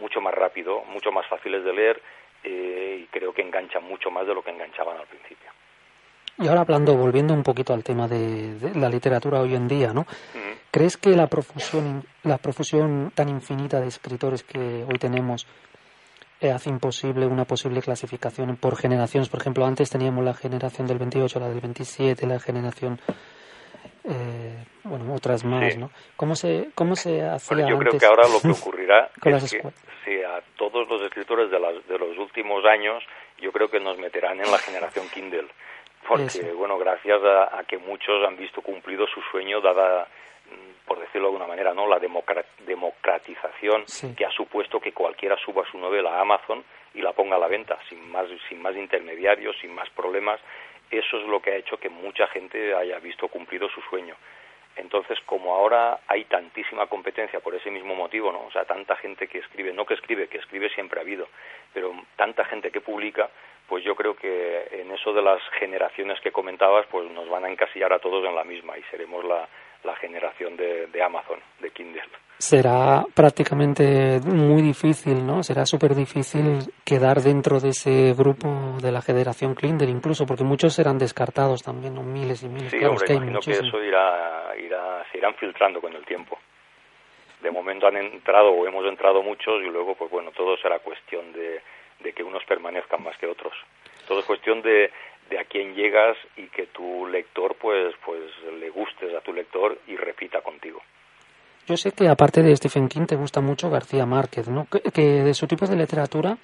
[0.00, 2.02] mucho más rápido, mucho más fáciles de leer
[2.42, 5.50] eh, y creo que enganchan mucho más de lo que enganchaban al principio.
[6.38, 10.06] Y ahora hablando, volviendo un poquito al tema de, la literatura hoy en día, ¿no?
[10.70, 15.46] ¿Crees que la profusión, la profusión tan infinita de escritores que hoy tenemos
[16.44, 19.30] eh, hace imposible una posible clasificación por generaciones.
[19.30, 23.00] Por ejemplo, antes teníamos la generación del 28, la del 27, la generación,
[24.04, 25.90] eh, bueno, otras más, ¿no?
[26.16, 29.62] ¿Cómo se, cómo se hacía Yo creo que ahora lo que ocurrirá es que
[30.04, 33.02] si a todos los escritores de, las, de los últimos años,
[33.40, 35.48] yo creo que nos meterán en la generación Kindle.
[36.06, 40.06] Porque, bueno, gracias a, que muchos han visto cumplido su sueño dada
[40.86, 41.88] por decirlo de alguna manera, ¿no?
[41.88, 46.62] la democratización que ha supuesto que cualquiera suba su novela a Amazon
[46.92, 50.40] y la ponga a la venta sin más, sin más intermediarios, sin más problemas.
[50.90, 54.14] Eso es lo que ha hecho que mucha gente haya visto cumplido su sueño.
[54.76, 58.46] Entonces, como ahora hay tantísima competencia por ese mismo motivo, ¿no?
[58.46, 61.28] O sea, tanta gente que escribe, no que escribe, que escribe siempre ha habido,
[61.72, 63.30] pero tanta gente que publica,
[63.68, 67.50] pues yo creo que en eso de las generaciones que comentabas, pues nos van a
[67.50, 69.48] encasillar a todos en la misma y seremos la,
[69.84, 72.02] la generación de, de Amazon, de Kindle.
[72.38, 75.42] Será prácticamente muy difícil, ¿no?
[75.42, 80.74] Será súper difícil quedar dentro de ese grupo de la generación Kindle, incluso porque muchos
[80.74, 82.02] serán descartados también, ¿no?
[82.02, 82.70] miles y miles.
[82.72, 86.38] Sí, hombre, que imagino que eso irá, irá, se irán filtrando con el tiempo.
[87.40, 91.32] De momento han entrado o hemos entrado muchos y luego, pues bueno, todo será cuestión
[91.32, 91.60] de,
[92.00, 93.52] de que unos permanezcan más que otros.
[94.08, 94.90] Todo es cuestión de,
[95.30, 98.20] de a quién llegas y que tu lector pues pues
[98.58, 100.80] le gustes a tu lector y repita contigo.
[101.66, 104.66] Yo sé que aparte de Stephen King te gusta mucho García Márquez, ¿no?
[104.66, 106.36] Que, de su tipo de literatura,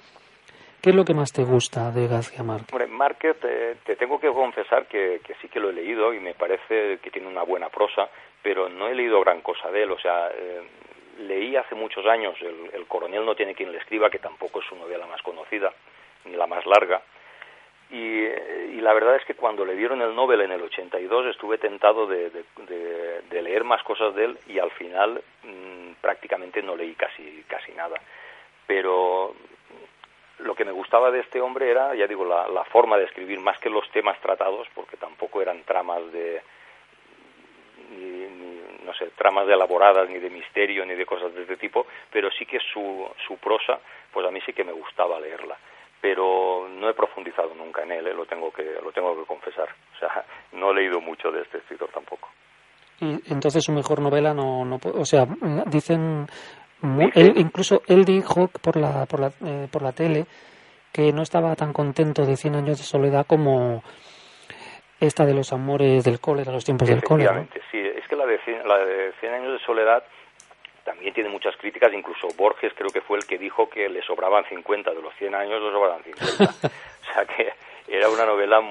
[0.81, 2.73] ¿qué es lo que más te gusta de García Márquez?
[2.73, 6.97] Hombre, Márquez te, tengo que confesar que, sí que lo he leído y me parece
[7.03, 8.09] que tiene una buena prosa,
[8.41, 9.91] pero no he leído gran cosa de él.
[9.91, 10.61] O sea, eh,
[11.19, 14.65] leí hace muchos años el, el Coronel no tiene quien le escriba, que tampoco es
[14.65, 15.71] su novela más conocida
[16.25, 16.99] ni la más larga
[17.91, 22.07] y, la verdad es que cuando le dieron el Nobel en el 82 estuve tentado
[22.07, 22.31] de,
[23.29, 27.99] leer más cosas de él y al final mm, prácticamente no leí casi, casi nada.
[28.65, 29.35] Pero
[30.39, 33.59] lo que me gustaba de este hombre era, ya digo, la, forma de escribir más
[33.59, 36.41] que los temas tratados, porque tampoco eran tramas de,
[38.85, 42.31] no sé, tramas de elaboradas, ni de misterio, ni de cosas de este tipo, pero
[42.31, 43.79] sí que su, su prosa,
[44.11, 45.57] pues a mí sí que me gustaba leerla
[46.01, 48.13] pero no he profundizado nunca en él, ¿eh?
[48.13, 49.69] lo tengo que lo tengo que confesar.
[49.95, 52.29] O sea, no he leído mucho de este escritor tampoco.
[52.99, 55.25] Y entonces su mejor novela no, no o sea,
[55.67, 56.27] dicen
[57.13, 60.25] él, incluso él dijo por la por la eh, por la tele
[60.91, 63.81] que no estaba tan contento de Cien años de soledad como
[64.99, 67.47] esta de los amores del cólera, los tiempos del cólera.
[67.71, 70.03] sí, es que la de, la de Cien años de soledad
[70.83, 74.45] también tiene muchas críticas, incluso Borges creo que fue el que dijo que le sobraban
[74.45, 76.43] 50, de los 100 años le sobraban 50.
[76.43, 77.53] o sea que
[77.87, 78.61] era una novela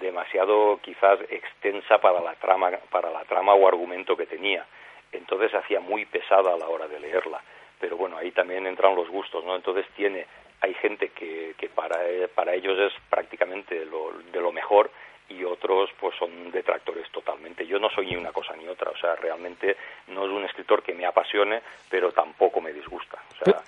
[0.00, 4.64] demasiado quizás extensa para la trama, para la trama o argumento que tenía.
[5.12, 7.40] Entonces hacía muy pesada a la hora de leerla.
[7.80, 9.56] Pero bueno, ahí también entran los gustos, ¿no?
[9.56, 10.26] Entonces tiene,
[10.60, 11.98] hay gente que, que para,
[12.34, 14.90] para ellos es prácticamente lo, de lo mejor
[15.28, 17.66] y otros pues son detractores totalmente.
[17.66, 19.76] Yo no soy ni una cosa ni otra, o sea, realmente
[20.08, 23.18] no es un escritor que me apasione, pero tampoco me disgusta.
[23.32, 23.62] O sea,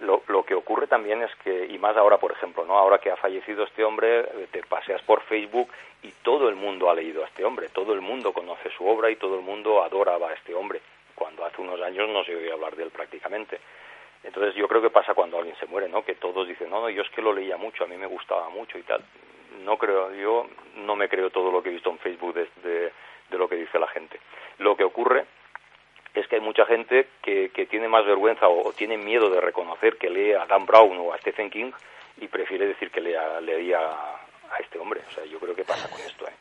[0.00, 2.78] lo, lo que ocurre también es que, y más ahora, por ejemplo, ¿no?
[2.78, 5.70] Ahora que ha fallecido este hombre, te paseas por Facebook
[6.02, 9.10] y todo el mundo ha leído a este hombre, todo el mundo conoce su obra
[9.10, 10.80] y todo el mundo adoraba a este hombre,
[11.14, 13.60] cuando hace unos años no se oía hablar de él prácticamente.
[14.22, 16.04] Entonces yo creo que pasa cuando alguien se muere, ¿no?
[16.04, 18.48] Que todos dicen, no, no, yo es que lo leía mucho, a mí me gustaba
[18.48, 19.02] mucho y tal
[19.64, 20.46] no creo, yo
[20.76, 23.78] no me creo todo lo que he visto en Facebook de, de, lo que dice
[23.78, 24.20] la gente.
[24.58, 25.24] Lo que ocurre
[26.14, 29.96] es que hay mucha gente que, que tiene más vergüenza o, tiene miedo de reconocer
[29.96, 31.72] que lee a Dan Brown o a Stephen King
[32.18, 35.02] y prefiere decir que lea, leía a este hombre.
[35.08, 36.26] O sea, yo creo que pasa con esto.
[36.26, 36.32] ¿eh?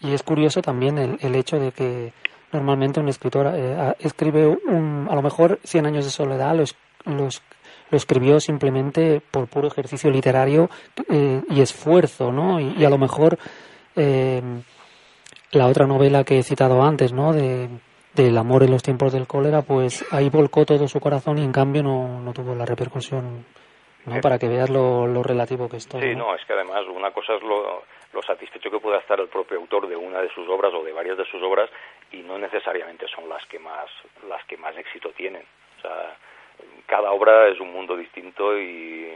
[0.00, 2.12] Y es curioso también el, el hecho de que
[2.52, 7.42] normalmente un escritor eh, escribe un, a lo mejor Cien años de soledad, los, los
[7.92, 10.70] lo escribió simplemente por puro ejercicio literario
[11.10, 12.58] eh, y esfuerzo, ¿no?
[12.58, 13.36] Y, a lo mejor
[13.94, 14.40] eh,
[15.52, 17.34] la otra novela que he citado antes, ¿no?
[17.34, 17.68] De,
[18.14, 21.52] del amor en los tiempos del cólera, pues ahí volcó todo su corazón y en
[21.52, 23.44] cambio no, no tuvo la repercusión,
[24.06, 24.20] ¿no?
[24.22, 26.00] Para que veas lo, lo relativo que es todo.
[26.00, 26.34] Sí, ¿no?
[26.34, 27.82] es que además una cosa es lo,
[28.14, 30.92] lo satisfecho que pueda estar el propio autor de una de sus obras o de
[30.94, 31.68] varias de sus obras
[32.10, 33.90] y no necesariamente son las que más
[34.26, 35.42] las que más éxito tienen.
[35.76, 36.16] O sea,
[36.86, 39.10] cada obra es un mundo distinto y,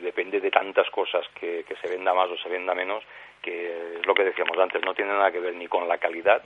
[0.00, 3.04] depende de tantas cosas que, se venda más o se venda menos,
[3.42, 6.42] que es lo que decíamos antes, no tiene nada que ver ni con la calidad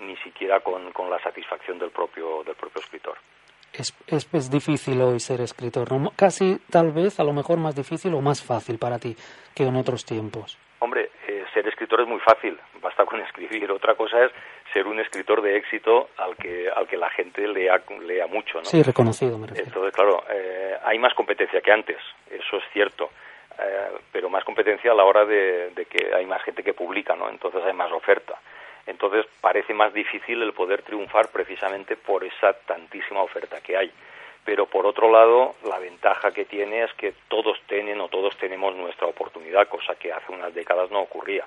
[0.00, 3.16] ni siquiera con, la satisfacción del propio, del propio escritor.
[3.72, 6.10] Es, es, difícil hoy ser escritor, ¿no?
[6.16, 9.14] casi tal vez a lo mejor más difícil o más fácil para ti
[9.54, 10.58] que en otros tiempos.
[10.80, 13.70] Hombre, eh, ser escritor es muy fácil, basta con escribir.
[13.70, 14.32] Otra cosa es
[14.74, 18.58] ser un escritor de éxito al que, al que la gente lea, lea mucho.
[18.58, 18.64] ¿no?
[18.64, 19.68] Sí, reconocido, me refiero.
[19.68, 21.96] Entonces, claro, eh, hay más competencia que antes,
[22.28, 23.10] eso es cierto.
[23.58, 27.30] Eh, pero más competencia a la hora de, que hay más gente que publica, ¿no?
[27.30, 28.38] Entonces hay más oferta.
[28.86, 33.92] Entonces parece más difícil el poder triunfar precisamente por esa tantísima oferta que hay.
[34.44, 38.74] Pero por otro lado, la ventaja que tiene es que todos tienen o todos tenemos
[38.74, 41.46] nuestra oportunidad, cosa que hace unas décadas no ocurría.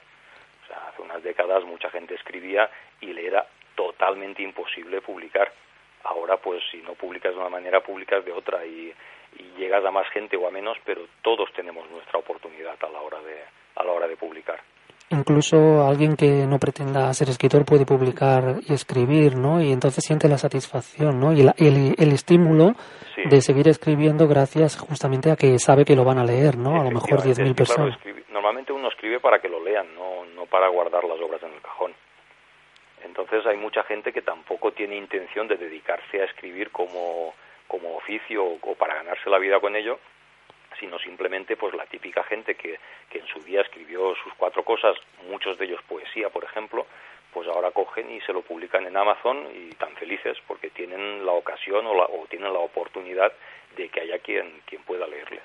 [0.68, 2.70] Sea, hace unas décadas mucha gente escribía
[3.02, 3.46] y le era
[3.76, 5.52] totalmente imposible publicar.
[6.04, 8.94] Ahora, pues si no publicas de una manera, publicas de otra y,
[9.58, 13.20] llegas a más gente o a menos, pero todos tenemos nuestra oportunidad a la hora
[13.22, 13.44] de,
[13.76, 14.60] a la hora de publicar.
[15.10, 19.62] Incluso alguien que no pretenda ser escritor puede publicar y escribir, ¿no?
[19.62, 21.32] Y entonces siente la satisfacción, ¿no?
[21.32, 22.74] Y el, el, estímulo
[23.16, 26.82] de seguir escribiendo gracias justamente a que sabe que lo van a leer, ¿no?
[26.82, 27.98] A lo mejor 10.000 personas.
[28.30, 31.62] normalmente uno escribe para que lo lean, no, no para guardar las obras en el
[31.62, 31.94] cajón.
[33.04, 37.34] Entonces hay mucha gente que tampoco tiene intención de dedicarse a escribir como,
[37.68, 40.00] como oficio o, para ganarse la vida con ello,
[40.80, 44.96] sino simplemente pues la típica gente que, que en su día escribió sus cuatro cosas,
[45.30, 46.86] muchos de ellos poesía, por ejemplo,
[47.34, 51.34] pues ahora cogen y se lo publican en Amazon y tan felices porque tienen la
[51.34, 53.32] ocasión o, la, o tienen la oportunidad
[53.76, 55.44] de que haya quien, quien pueda leerles.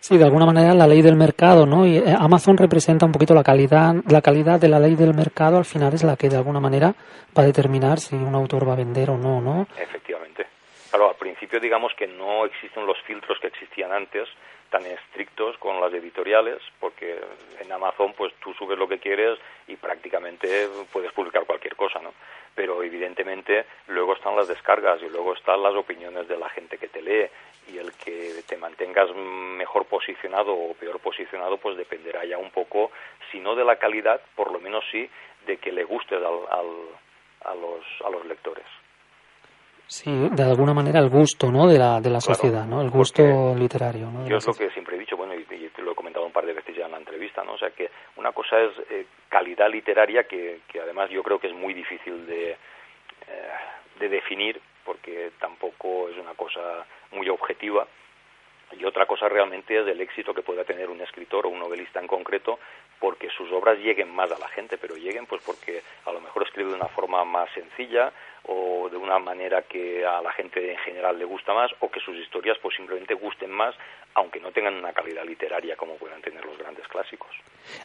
[0.00, 1.84] Sí, de alguna manera la ley del mercado, ¿no?
[1.84, 5.58] Y eh, Amazon representa un poquito la calidad, la calidad de la ley del mercado
[5.58, 6.94] al final es la que de alguna manera
[7.36, 9.66] va a determinar si un autor va a vender o no, ¿no?
[9.76, 10.46] Efectivamente.
[10.90, 14.28] Claro, al principio digamos que no existen los filtros que existían antes
[14.76, 17.18] tan estrictos con las editoriales, porque
[17.60, 22.12] en Amazon pues tú subes lo que quieres y prácticamente puedes publicar cualquier cosa, ¿no?
[22.54, 26.88] Pero evidentemente luego están las descargas y luego están las opiniones de la gente que
[26.88, 27.26] te lee
[27.72, 32.90] y el que te mantengas mejor posicionado o peor posicionado pues dependerá ya un poco,
[33.32, 35.08] si no de la calidad, por lo menos sí
[35.46, 38.66] de que le guste al, a, los, a los lectores.
[39.88, 41.68] Sí, de alguna manera el gusto, ¿no?
[41.68, 42.82] De la, de la sociedad, ¿no?
[42.82, 44.26] El gusto literario, ¿no?
[44.26, 46.44] Yo es lo que siempre he dicho, bueno, y, te lo he comentado un par
[46.44, 47.52] de veces ya en la entrevista, ¿no?
[47.52, 51.46] O sea, que una cosa es eh, calidad literaria que, que además yo creo que
[51.46, 52.56] es muy difícil de, eh,
[54.00, 57.86] de definir porque tampoco es una cosa muy objetiva
[58.72, 62.00] y otra cosa realmente es el éxito que pueda tener un escritor o un novelista
[62.00, 62.58] en concreto
[63.00, 66.44] porque sus obras lleguen más a la gente, pero lleguen pues porque a lo mejor
[66.44, 68.12] escribe de una forma más sencilla
[68.44, 72.00] o de una manera que a la gente en general le gusta más o que
[72.00, 73.74] sus historias pues simplemente gusten más
[74.14, 77.30] aunque no tengan una calidad literaria como puedan tener los grandes clásicos.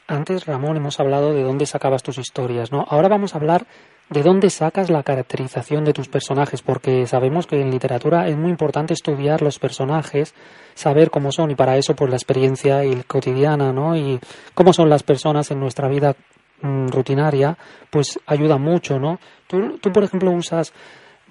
[0.07, 2.85] Antes, Ramón, hemos hablado de dónde sacabas tus historias, ¿no?
[2.87, 3.63] Ahora vamos a hablar
[4.09, 8.49] de dónde sacas la caracterización de tus personajes, porque sabemos que en literatura es muy
[8.49, 10.33] importante estudiar los personajes,
[10.73, 13.95] saber cómo son, y para eso, pues la experiencia y cotidiana, ¿no?
[13.95, 14.19] Y
[14.53, 16.15] cómo son las personas en nuestra vida
[16.61, 17.57] mm, rutinaria,
[17.89, 19.19] pues ayuda mucho, ¿no?
[19.47, 20.73] Tú, tú, por ejemplo, usas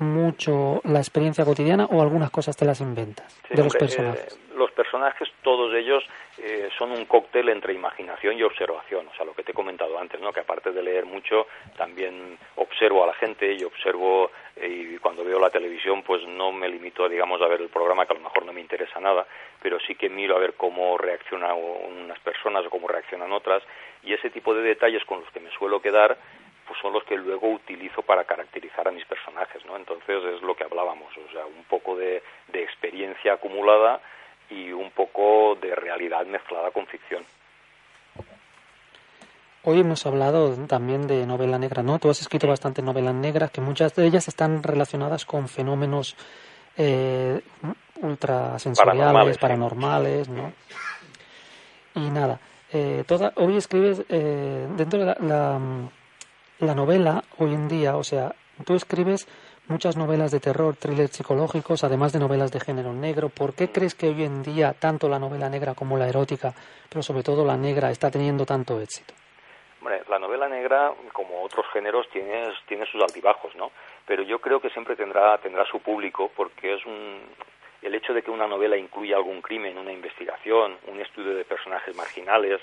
[0.01, 4.35] mucho la experiencia cotidiana o algunas cosas te las inventas de los personajes.
[4.35, 6.05] Eh, los personajes, todos ellos
[6.37, 9.99] eh, son un cóctel entre imaginación y observación, o sea, lo que te he comentado
[9.99, 10.33] antes, ¿no?
[10.33, 11.47] Que aparte de leer mucho,
[11.77, 16.53] también observo a la gente y observo eh, y cuando veo la televisión, pues no
[16.53, 19.27] me limito, digamos, a ver el programa que a lo mejor no me interesa nada,
[19.63, 23.63] pero sí que miro a ver cómo reaccionan unas personas o cómo reaccionan otras
[24.03, 26.19] y ese tipo de detalles con los que me suelo quedar
[26.71, 29.77] pues son los que luego utilizo para caracterizar a mis personajes, ¿no?
[29.77, 34.01] Entonces es lo que hablábamos, o sea, un poco de, experiencia acumulada
[34.49, 37.25] y un poco de realidad mezclada con ficción.
[39.65, 41.99] Hoy hemos hablado también de novela negra, ¿no?
[41.99, 46.17] Tú has escrito bastante novelas negras, que muchas de ellas están relacionadas con fenómenos
[46.77, 47.41] eh,
[48.01, 50.53] ultrasensoriales, paranormales, ¿no?
[51.97, 52.39] Y nada,
[52.73, 55.59] eh, toda, hoy escribes eh, dentro de la la
[56.67, 58.35] novela hoy en día, o sea,
[58.65, 59.27] tú escribes
[59.69, 63.29] muchas novelas de terror, thrillers psicológicos, además de novelas de género negro.
[63.29, 66.53] ¿Por qué crees que hoy en día tanto la novela negra como la erótica,
[66.89, 69.15] pero sobre todo la negra, está teniendo tanto éxito?
[70.09, 73.71] La novela negra, como otros géneros, tiene, tiene sus altibajos, ¿no?
[74.07, 77.21] Pero yo creo que siempre tendrá, tendrá su público porque es un,
[77.81, 81.97] el hecho de que una novela incluya algún crimen, una investigación, un estudio de personajes
[81.97, 82.61] marginales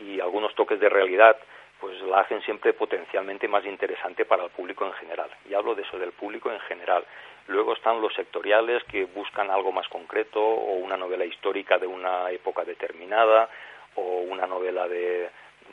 [0.00, 1.36] y algunos toques de realidad,
[1.84, 5.28] pues la hacen siempre potencialmente más interesante para el público en general.
[5.50, 7.04] Y hablo de eso, del público en general.
[7.48, 12.30] Luego están los sectoriales que buscan algo más concreto o una novela histórica de una
[12.30, 13.50] época determinada
[13.96, 15.28] o una novela de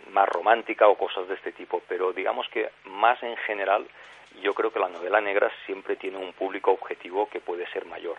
[0.10, 3.88] más romántica o cosas de este tipo, pero digamos que más en general
[4.42, 8.18] yo creo que la novela negra siempre tiene un público objetivo que puede ser mayor.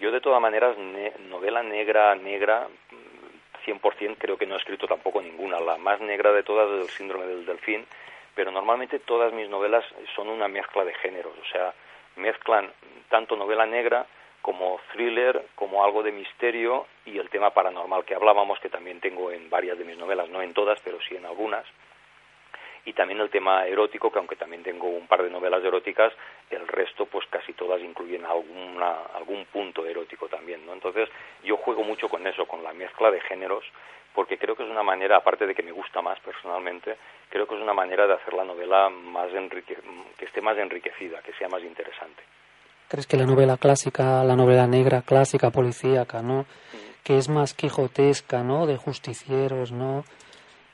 [0.00, 0.76] Yo de todas maneras
[1.28, 2.66] novela negra negra
[3.64, 5.60] 100% creo que no he escrito tampoco ninguna.
[5.60, 7.86] La más negra de todas es el síndrome del delfín,
[8.34, 9.84] pero normalmente todas mis novelas
[10.14, 11.74] son una mezcla de géneros, o sea,
[12.16, 12.70] mezclan
[13.08, 14.06] tanto novela negra
[14.42, 19.30] como thriller, como algo de misterio y el tema paranormal que hablábamos, que también tengo
[19.30, 21.66] en varias de mis novelas, no en todas, pero sí en algunas
[22.84, 26.12] y también el tema erótico, que aunque también tengo un par de novelas eróticas,
[26.50, 30.72] el resto pues casi todas incluyen alguna, algún punto erótico también, ¿no?
[30.72, 31.08] Entonces
[31.44, 33.64] yo juego mucho con eso, con la mezcla de géneros,
[34.14, 36.96] porque creo que es una manera, aparte de que me gusta más personalmente,
[37.28, 39.76] creo que es una manera de hacer la novela más enrique
[40.16, 42.22] que esté más enriquecida, que sea más interesante.
[42.88, 46.40] ¿Crees que la novela clásica, la novela negra clásica, policíaca, ¿no?
[46.40, 47.04] Mm.
[47.04, 48.66] Que es más quijotesca, ¿no?
[48.66, 50.02] De justicieros, ¿no?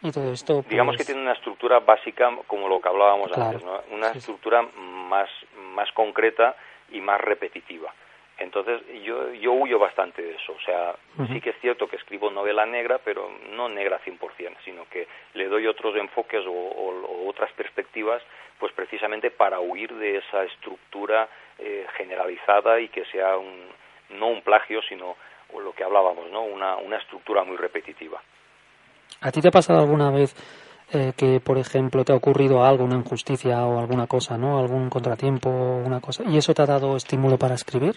[0.09, 0.65] Esto.
[0.69, 3.81] Digamos que pues, tiene una estructura básica, como lo que hablábamos antes, ¿no?
[3.93, 5.29] una estructura más,
[5.75, 6.57] más concreta
[6.91, 7.93] y más repetitiva.
[8.39, 10.53] Entonces yo, yo huyo bastante de eso.
[10.53, 10.95] O sea,
[11.29, 15.49] sí que es cierto que escribo novela negra, pero no negra 100%, sino que le
[15.49, 18.23] doy otros enfoques o, otras perspectivas,
[18.59, 21.29] pues precisamente para huir de esa estructura
[21.59, 23.69] eh, generalizada y que sea un,
[24.11, 25.17] no un plagio, sino
[25.59, 26.43] lo que hablábamos, ¿no?
[26.43, 28.21] una, una estructura muy repetitiva.
[29.21, 30.35] ¿A ti te ha pasado alguna vez
[30.93, 34.59] eh, que, por ejemplo, te ha ocurrido algo, una injusticia o alguna cosa, ¿no?
[34.59, 37.97] Algún contratiempo, una cosa, y eso te ha dado estímulo para escribir?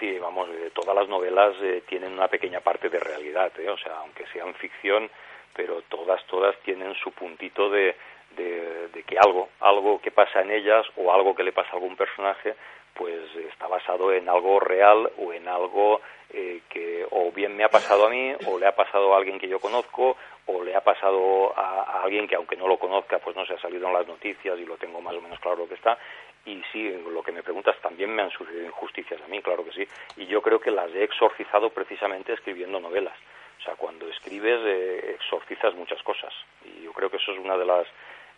[0.00, 3.68] Sí, vamos, de todas las novelas eh, tienen una pequeña parte de realidad, ¿eh?
[3.68, 5.08] o sea, aunque sean ficción,
[5.54, 7.94] pero todas, todas tienen su puntito de,
[8.36, 12.54] que algo, algo que pasa en ellas o algo que le pasa a algún personaje,
[12.94, 13.20] pues
[13.50, 18.06] está basado en algo real o en algo eh, que o bien me ha pasado
[18.06, 20.16] a mí o le ha pasado a alguien que yo conozco
[20.46, 23.60] o le ha pasado a, alguien que aunque no lo conozca pues no se ha
[23.60, 25.96] salido en las noticias y lo tengo más o menos claro lo que está
[26.44, 29.72] y sí, lo que me preguntas también me han sucedido injusticias a mí, claro que
[29.72, 29.86] sí,
[30.16, 33.16] y yo creo que las he exorcizado precisamente escribiendo novelas.
[33.58, 36.32] O sea, cuando escribes eh, exorcizas muchas cosas
[36.64, 37.86] y yo creo que eso es una de las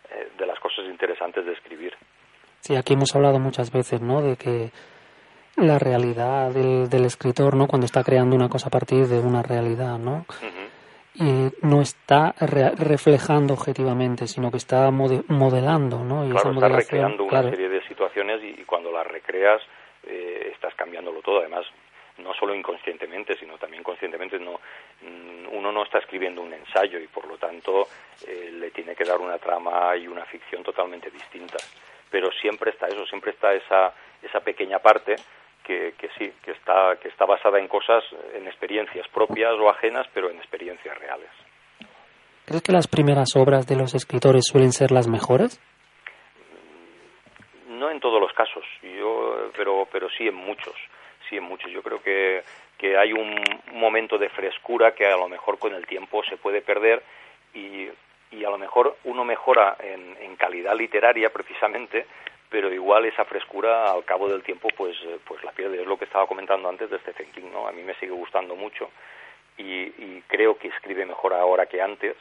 [0.09, 1.95] eh, de las cosas interesantes de escribir.
[2.61, 4.21] Sí, aquí hemos hablado muchas veces, ¿no?
[4.21, 4.71] De que
[5.57, 7.67] la realidad del, del escritor, ¿no?
[7.67, 10.25] Cuando está creando una cosa a partir de una realidad, ¿no?
[11.13, 16.25] y no está reflejando objetivamente, sino que está modelando, ¿no?
[16.25, 19.61] Y claro, está recreando una serie de situaciones y, cuando las recreas
[20.03, 21.39] eh, estás cambiándolo todo.
[21.39, 21.65] Además,
[22.17, 24.61] no solo inconscientemente, sino también conscientemente, no,
[25.01, 27.87] mm, uno no está escribiendo un ensayo y por lo tanto
[28.25, 31.90] eh, le tiene que dar una trama y una ficción totalmente distintas.
[32.11, 35.15] Pero siempre está eso, siempre está esa, esa pequeña parte
[35.63, 38.03] que, que, sí, que está, que está basada en cosas,
[38.33, 41.29] en experiencias propias o ajenas, pero en experiencias reales.
[42.45, 45.61] ¿Crees que las primeras obras de los escritores suelen ser las mejores?
[47.67, 50.75] No en todos los casos, yo, pero, pero sí en muchos,
[51.29, 51.71] sí en muchos.
[51.71, 52.43] Yo creo que,
[52.77, 53.35] que hay un
[53.73, 57.01] momento de frescura que a lo mejor con el tiempo se puede perder
[57.53, 57.87] y,
[58.31, 62.05] y a lo mejor uno mejora en, en calidad literaria precisamente
[62.51, 65.81] pero igual esa frescura al cabo del tiempo pues eh, pues la pierde.
[65.81, 68.55] Es lo que estaba comentando antes de Stephen King no a mí me sigue gustando
[68.55, 68.91] mucho
[69.57, 72.15] y, creo que escribe mejor ahora que antes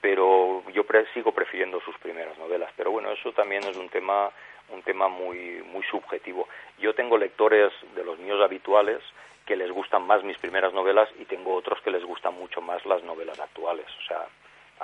[0.00, 0.84] pero yo
[1.14, 2.70] sigo prefiriendo sus primeras novelas.
[2.76, 4.30] Pero bueno eso también es un tema
[4.68, 6.48] un tema muy muy subjetivo.
[6.78, 9.00] Yo tengo lectores de los míos habituales
[9.46, 12.84] que les gustan más mis primeras novelas y tengo otros que les gustan mucho más
[12.84, 13.86] las novelas actuales.
[13.98, 14.26] O sea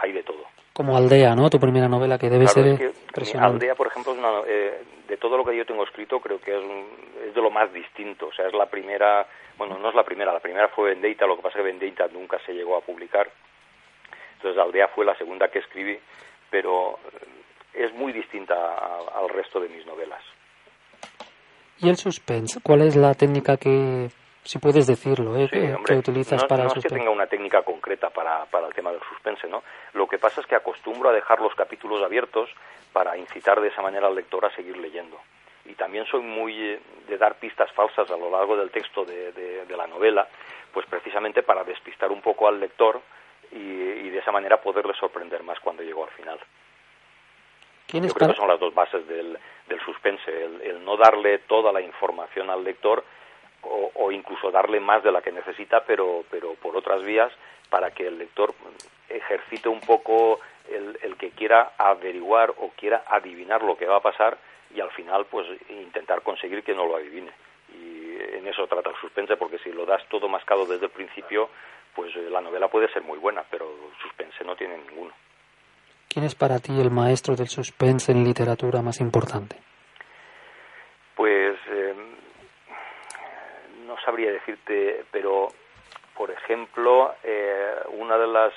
[0.01, 0.44] hay de todo.
[0.72, 1.51] Como Aldea, ¿no?
[1.51, 5.36] Tu primera novela que debe ser es Aldea, por ejemplo, es una, eh, de todo
[5.36, 6.64] lo que yo tengo escrito, creo que es,
[7.28, 8.26] es de lo más distinto.
[8.26, 9.26] O sea, es la primera,
[9.57, 12.07] bueno, no es la primera, la primera fue Vendeita, lo que pasa es que Vendeita
[12.09, 13.28] nunca se llegó a publicar.
[14.36, 15.99] Entonces, Aldea fue la segunda que escribí,
[16.51, 16.99] pero
[17.74, 18.55] es muy distinta
[19.14, 20.22] al resto de mis novelas.
[21.80, 22.61] ¿Y el suspense?
[22.62, 24.11] ¿Cuál es la técnica que
[24.49, 25.46] si puedes decirlo, ¿eh?
[25.51, 29.03] que, utilizas para no es que tenga una técnica concreta para, para el tema del
[29.03, 29.62] suspense, ¿no?
[29.92, 32.49] Lo que pasa es que acostumbro a dejar los capítulos abiertos
[32.94, 35.18] para incitar de esa manera al lector a seguir leyendo.
[35.66, 39.32] Y también soy muy eh, de dar pistas falsas a lo largo del texto de,
[39.32, 40.26] de, la novela,
[40.72, 43.03] pues precisamente para despistar un poco al lector
[43.53, 46.38] y, de esa manera poderle sorprender más cuando llego al final.
[47.88, 51.70] Yo creo que son las dos bases del, del suspense, el, el no darle toda
[51.70, 53.05] la información al lector,
[53.62, 57.32] o, incluso darle más de la que necesita, pero, pero por otras vías,
[57.68, 58.54] para que el lector
[59.09, 64.02] ejercite un poco el, el, que quiera averiguar o quiera adivinar lo que va a
[64.02, 64.38] pasar
[64.74, 67.32] y al final pues intentar conseguir que no lo adivine.
[67.74, 71.50] Y en eso trata el suspense, porque si lo das todo mascado desde el principio,
[71.94, 73.66] pues eh, la novela puede ser muy buena, pero
[74.00, 75.12] suspense no tiene ninguno.
[76.09, 79.56] ¿Quién es para ti el maestro del suspense en literatura más importante?
[81.14, 81.94] Pues eh,
[84.09, 85.52] sabría decirte, pero
[86.16, 88.54] por ejemplo, eh, una de las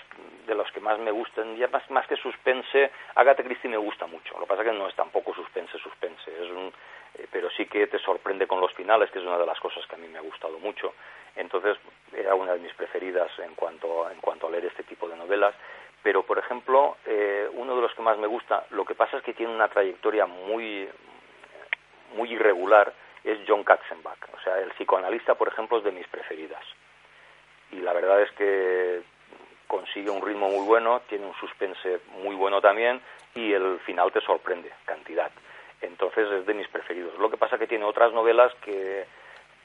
[0.47, 4.07] de los que más me gustan, ya más, más que suspense, Agatha Christie me gusta
[4.07, 4.33] mucho.
[4.35, 6.71] Lo que pasa que no es tampoco suspense, suspense, es un,
[7.15, 9.85] eh, pero sí que te sorprende con los finales, que es una de las cosas
[9.87, 10.93] que a mí me ha gustado mucho.
[11.35, 11.77] Entonces,
[12.15, 15.53] era una de mis preferidas en cuanto, en cuanto a leer este tipo de novelas.
[16.01, 19.23] Pero, por ejemplo, eh, uno de los que más me gusta, lo que pasa es
[19.23, 20.87] que tiene una trayectoria muy,
[22.15, 22.93] muy irregular,
[23.23, 24.19] es John Katzenbach.
[24.33, 26.63] O sea, el psicoanalista, por ejemplo, es de mis preferidas.
[27.71, 29.01] Y la verdad es que
[29.67, 33.01] consigue un ritmo muy bueno, tiene un suspense muy bueno también
[33.33, 35.31] y el final te sorprende, cantidad.
[35.81, 37.17] Entonces es de mis preferidos.
[37.17, 39.05] Lo que pasa que tiene otras novelas que,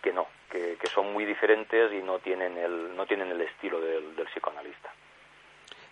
[0.00, 4.14] que no, que, son muy diferentes y no tienen el, no tienen el estilo del,
[4.14, 4.90] del psicoanalista.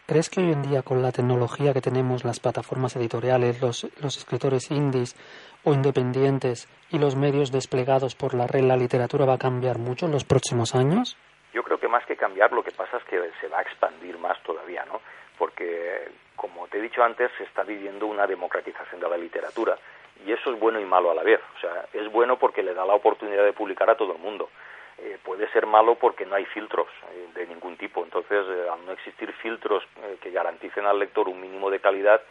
[0.06, 4.16] ¿Crees que hoy en día con la tecnología que tenemos, las plataformas editoriales, los, los
[4.16, 5.16] escritores indies
[5.64, 10.06] o independientes y los medios desplegados por la red, la literatura va a cambiar mucho
[10.06, 11.16] en los próximos años?
[11.52, 14.18] Yo creo que más que cambiar, lo que pasa es que se va a expandir
[14.18, 15.00] más todavía, ¿no?
[15.38, 19.76] Porque, como te he dicho antes, se está viviendo una democratización de la literatura
[20.24, 21.40] y eso es bueno y malo a la vez.
[21.56, 24.48] O sea, es bueno porque le da la oportunidad de publicar a todo el mundo
[24.96, 28.04] eh, puede ser malo porque no hay filtros eh, de ningún tipo.
[28.04, 29.82] Entonces, eh, al no existir filtros
[30.20, 32.22] que garanticen al lector un mínimo de calidad,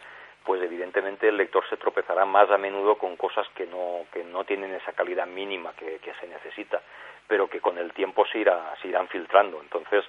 [0.44, 4.44] pues evidentemente el lector se tropezará más a menudo con cosas que no, que no
[4.44, 6.82] tienen esa calidad mínima que, se necesita.
[7.26, 9.58] pero que con el tiempo se, irá, se irán filtrando.
[9.60, 10.04] Entonces,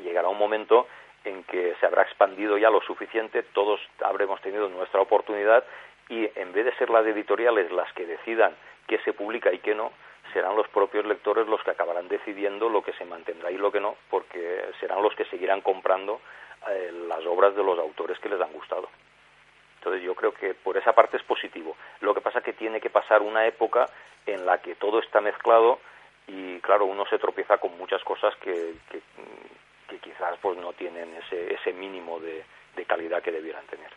[0.00, 0.86] llegará un momento
[1.24, 5.64] en que se habrá expandido ya lo suficiente, todos habremos tenido nuestra oportunidad
[6.08, 8.54] y en vez de ser las editoriales las que decidan
[8.86, 9.92] qué se publica y qué no,
[10.32, 13.80] serán los propios lectores los que acabarán decidiendo lo que se mantendrá y lo que
[13.80, 16.20] no, porque serán los que seguirán comprando
[16.68, 18.88] eh, las obras de los autores que les han gustado.
[19.82, 21.76] Entonces yo creo que por esa parte es positivo.
[22.00, 23.86] Lo que pasa es que tiene que pasar una época
[24.24, 25.80] en la que todo está mezclado
[26.28, 29.00] y claro, uno se tropieza con muchas cosas que, que,
[29.98, 32.44] quizás pues no tienen ese, ese mínimo de,
[32.86, 33.90] calidad que debieran tener.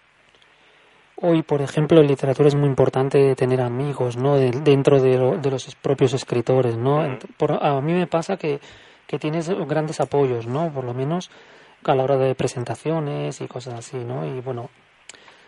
[1.18, 4.38] Hoy, por ejemplo, en literatura es muy importante tener amigos, ¿no?
[4.38, 7.02] dentro de, los propios escritores, ¿no?
[7.02, 8.60] a mí me pasa que,
[9.08, 10.72] que tienes grandes apoyos, ¿no?
[10.74, 11.32] Por lo menos
[11.84, 14.26] a la hora de presentaciones y cosas así, ¿no?
[14.26, 14.70] Y bueno,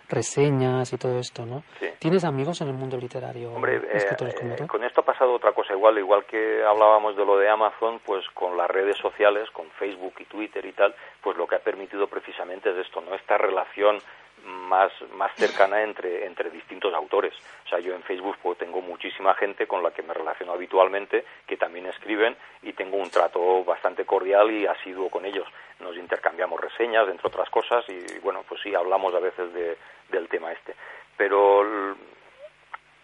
[0.10, 1.64] reseñas y todo esto, ¿no?
[2.00, 3.54] ¿Tienes amigos en el mundo literario?
[3.54, 7.50] Hombre, eh, con esto ha pasado otra cosa igual, igual que hablábamos de lo de
[7.50, 11.56] Amazon, pues con las redes sociales, con Facebook y Twitter y tal, pues lo que
[11.56, 13.16] ha permitido precisamente es esto, ¿no?
[13.16, 13.98] Esta relación
[14.46, 17.34] más, más cercana entre, entre distintos autores.
[17.66, 21.26] O sea, yo en Facebook pues, tengo muchísima gente con la que me relaciono habitualmente,
[21.46, 25.48] que también escriben, y tengo un trato bastante cordial y asiduo con ellos.
[25.80, 29.78] Nos intercambiamos reseñas, entre otras cosas, y bueno, pues sí, hablamos a veces de,
[30.10, 30.76] del tema este.
[31.16, 31.96] Pero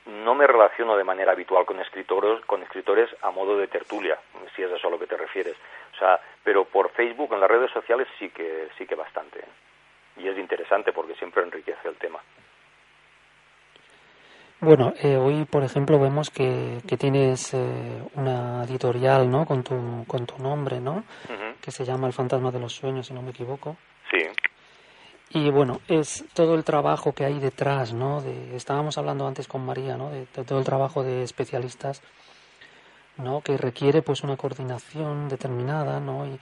[0.06, 4.20] no me relaciono de manera habitual con escritores, con escritores a modo de tertulia,
[4.56, 5.56] si es eso a lo que te refieres.
[5.96, 9.44] O sea, pero por Facebook, en las redes sociales sí que, sí que bastante.
[10.18, 12.20] Y es interesante porque siempre enriquece el tema.
[14.60, 19.46] Bueno, eh, hoy, por ejemplo, vemos que, que tienes eh, una editorial, ¿no?
[19.46, 21.04] Con tu, con tu nombre, ¿no?
[21.60, 23.76] Que se llama El Fantasma de los Sueños, si no me equivoco.
[24.10, 24.20] Sí.
[25.32, 28.22] Y bueno, es todo el trabajo que hay detrás, ¿no?
[28.22, 30.10] De, estábamos hablando antes con María, ¿no?
[30.12, 32.02] De, de, todo el trabajo de especialistas,
[33.18, 33.42] ¿no?
[33.42, 36.26] Que requiere, pues, una coordinación determinada, ¿no?
[36.26, 36.40] Y,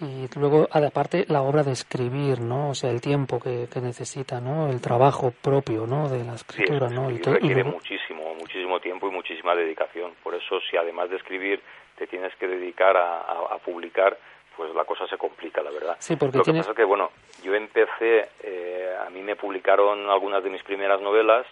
[0.00, 4.68] y luego aparte la obra de escribir no o sea el tiempo que, necesita no
[4.68, 9.54] el trabajo propio no de la escritura no y, requiere muchísimo muchísimo tiempo y muchísima
[9.54, 10.12] dedicación.
[10.22, 11.60] Por eso si además de escribir
[11.96, 14.16] te tienes que dedicar a, publicar
[14.56, 15.96] pues la cosa se complica la verdad.
[16.00, 17.10] Sí porque lo que pasa es que bueno
[17.42, 21.46] yo empecé eh, a mí me publicaron algunas de mis primeras novelas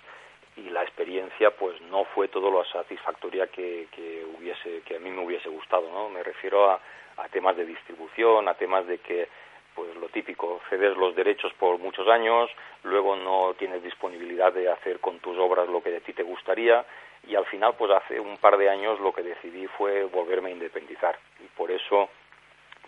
[0.57, 5.11] y la experiencia pues no fue todo lo satisfactoria que, que hubiese que a mí
[5.11, 6.81] me hubiese gustado no me refiero a
[7.19, 9.29] a temas de distribución, a temas de que
[9.75, 12.51] pues lo típico, cedes los derechos por muchos años,
[12.83, 16.85] luego no tienes disponibilidad de hacer con tus obras lo que de ti te gustaría
[17.29, 20.53] y al final pues hace un par de años lo que decidí fue volverme a
[20.53, 21.17] independizar.
[21.39, 22.09] Y por eso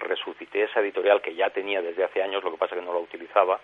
[0.00, 3.00] resucité esa editorial que ya tenía desde hace años, lo que pasa que no la
[3.00, 3.60] utilizaba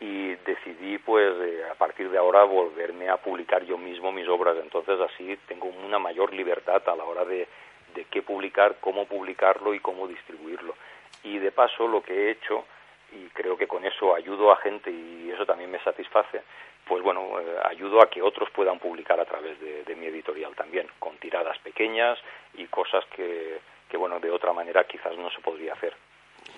[0.00, 4.56] y decidí pues eh, a partir de ahora volverme a publicar yo mismo mis obras,
[4.60, 7.46] entonces así tengo una mayor libertad a la hora de
[7.94, 10.74] de qué publicar, cómo publicarlo y cómo distribuirlo.
[11.22, 12.64] Y de paso lo que he hecho,
[13.12, 16.42] y creo que con eso ayudo a gente y eso también me satisface,
[16.86, 20.86] pues bueno, eh, ayudo a que otros puedan publicar a través de, mi editorial también,
[20.98, 22.18] con tiradas pequeñas
[22.54, 25.94] y cosas que, que, bueno, de otra manera quizás no se podría hacer.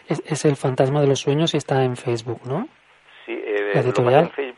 [0.08, 2.68] Es, el fantasma de los sueños y está en Facebook, ¿no?
[3.26, 4.51] Sí, eh, En,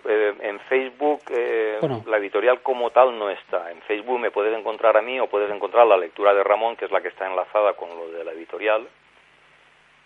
[0.69, 3.71] Facebook, eh, la editorial como tal no está.
[3.71, 6.85] En Facebook me puedes encontrar a mí o puedes encontrar la lectura de Ramón, que
[6.85, 8.87] es la que está enlazada con lo de la editorial.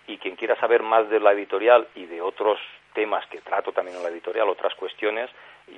[0.06, 2.58] Y quien quiera saber más de la editorial y de otros
[2.94, 5.30] temas que trato también en la editorial, otras cuestiones,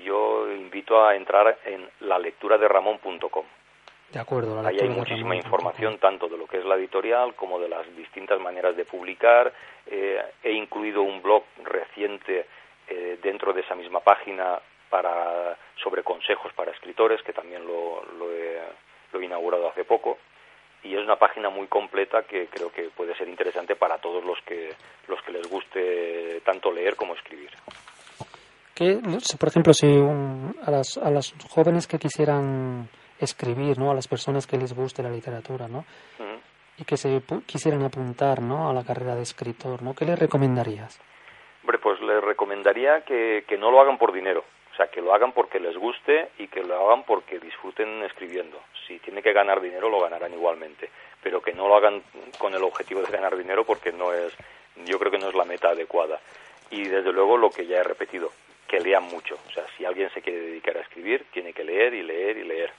[0.04, 3.44] yo invito a entrar en la lectura de Ramón.com.
[4.12, 7.68] De acuerdo, Ahí hay muchísima información tanto de lo que es la editorial como de
[7.68, 9.52] las distintas maneras de publicar.
[9.86, 12.46] Eh, he incluido un blog reciente
[12.90, 14.60] eh, dentro de esa misma página
[14.90, 18.60] para sobre consejos para escritores que también lo, lo, he,
[19.24, 20.18] inaugurado hace poco
[20.82, 24.40] y es una página muy completa que creo que puede ser interesante para todos los
[24.42, 24.74] que
[25.06, 27.50] los que les guste tanto leer como escribir.
[28.74, 28.98] Que,
[29.38, 32.88] por ejemplo, si a, las, a las jóvenes que quisieran
[33.20, 33.90] escribir, ¿no?
[33.90, 35.84] A las personas que les guste la literatura, ¿no?
[36.78, 38.70] Y que se quisieran apuntar, ¿no?
[38.70, 39.94] A la carrera de escritor, ¿no?
[39.94, 40.98] ¿Qué les recomendarías?
[41.62, 41.89] Hombre, pues
[42.60, 45.76] recomendaría que, que no lo hagan por dinero, o sea, que lo hagan porque les
[45.76, 48.62] guste y que lo hagan porque disfruten escribiendo.
[48.86, 50.90] Si tiene que ganar dinero, lo ganarán igualmente,
[51.22, 52.02] pero que no lo hagan
[52.38, 54.34] con el objetivo de ganar dinero porque no es,
[54.84, 56.20] yo creo que no es la meta adecuada.
[56.70, 58.30] Y desde luego lo que ya he repetido,
[58.68, 59.38] que lean mucho.
[59.48, 62.44] O sea, si alguien se quiere dedicar a escribir, tiene que leer y leer y
[62.44, 62.70] leer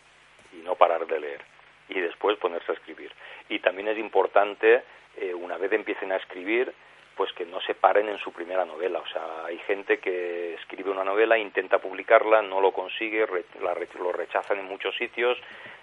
[0.53, 1.41] y no parar de leer
[1.89, 3.11] y después ponerse a escribir.
[3.49, 4.83] Y también es importante,
[5.17, 6.73] eh, una vez empiecen a escribir,
[7.21, 8.97] pues que no se paren en su primera novela.
[8.97, 13.27] O sea, hay gente que escribe una novela, intenta publicarla, no lo consigue,
[13.61, 15.37] la, lo rechazan en muchos sitios,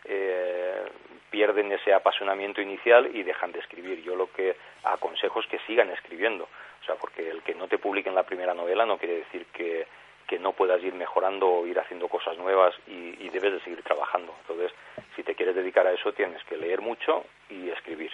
[0.05, 0.83] eh,
[1.31, 4.03] pierden ese apasionamiento inicial y dejan de escribir.
[4.03, 7.79] Yo lo que aconsejo es que sigan escribiendo, o sea, porque el que no te
[7.79, 9.87] publiquen la primera novela no quiere decir que,
[10.27, 14.35] que no puedas ir mejorando o ir haciendo cosas nuevas y, debes de seguir trabajando.
[14.41, 14.73] Entonces,
[15.15, 18.08] si te quieres dedicar a eso, tienes que leer mucho y escribir.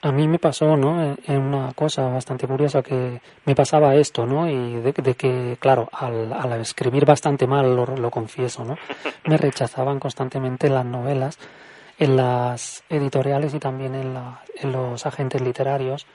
[0.00, 1.16] A mí me pasó, ¿no?
[1.24, 4.48] En una cosa bastante curiosa que me pasaba esto, ¿no?
[4.48, 8.76] Y de, que, claro, al, al, escribir bastante mal, lo, lo confieso, ¿no?
[9.26, 11.36] Me rechazaban constantemente las novelas
[11.98, 16.06] en las editoriales y también en, la, en los agentes literarios.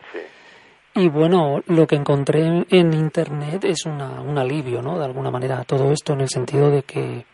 [0.95, 4.97] Y bueno, lo que encontré en Internet es una, un alivio, ¿no?
[4.97, 7.25] De alguna manera, todo esto en el sentido de que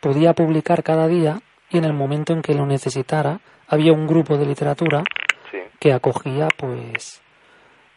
[0.00, 1.42] podía publicar cada día
[1.72, 5.02] y en el momento en que lo necesitara había un grupo de literatura
[5.80, 7.22] que acogía pues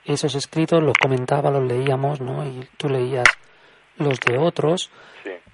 [0.05, 2.45] esos escritos, los comentaba, los leíamos, ¿no?
[2.45, 3.28] Y tú leías
[3.97, 4.91] los de otros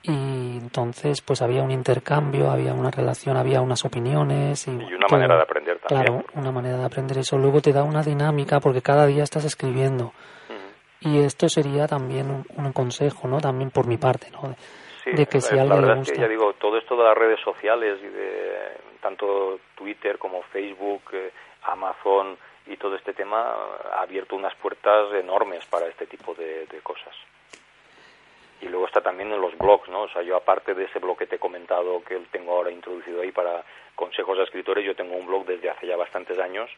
[0.04, 5.36] y entonces pues había un intercambio, había una relación, había unas opiniones y, una manera
[5.36, 6.06] de aprender también.
[6.06, 7.38] Claro, una manera de aprender eso.
[7.38, 10.14] Luego te da una dinámica porque cada día estás escribiendo.
[11.04, 13.40] Y esto sería también un, consejo, ¿no?
[13.40, 14.56] También por mi parte, ¿no?
[15.06, 16.14] De, que si alguien le gusta...
[16.14, 21.32] ya digo, todo esto de las redes sociales y de tanto Twitter como Facebook, eh,
[21.64, 22.38] Amazon
[22.68, 23.56] y todo este tema
[23.94, 27.16] ha abierto unas puertas enormes para este tipo de, cosas.
[28.62, 30.04] Y luego está también en los blogs, ¿no?
[30.04, 33.22] O sea, yo aparte de ese blog que te he comentado que tengo ahora introducido
[33.22, 33.64] ahí para
[33.96, 36.70] consejos a escritores, yo tengo un blog desde hace ya bastantes años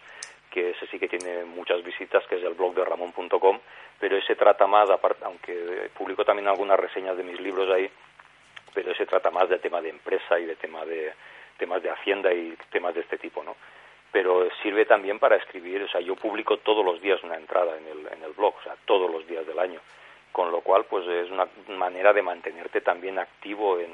[0.53, 3.59] que ese sí que tiene muchas visitas, que es el blog de ramón.com,
[3.99, 7.89] pero ese trata más, aparte, aunque publico también algunas reseñas de mis libros ahí,
[8.73, 11.13] pero ese trata más del tema de empresa y de tema de
[11.57, 13.55] temas de hacienda y temas de este tipo, ¿no?
[14.13, 17.87] pero sirve también para escribir, o sea, yo publico todos los días una entrada en
[17.87, 19.79] el, en el blog, o sea, todos los días del año,
[20.31, 23.91] con lo cual pues es una manera de mantenerte también activo en,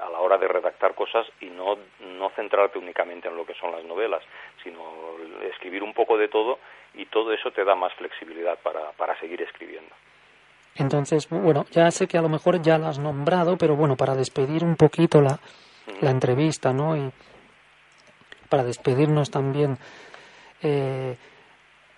[0.00, 3.72] a la hora de redactar cosas y no, no centrarte únicamente en lo que son
[3.72, 4.22] las novelas,
[4.64, 6.58] sino escribir un poco de todo
[6.94, 9.94] y todo eso te da más flexibilidad para, para seguir escribiendo.
[10.78, 14.14] Entonces, bueno, ya sé que a lo mejor ya lo has nombrado, pero bueno, para
[14.14, 15.38] despedir un poquito la,
[16.00, 16.96] la entrevista, ¿no?
[16.96, 17.10] Y
[18.48, 19.76] para despedirnos también,
[20.62, 21.16] eh,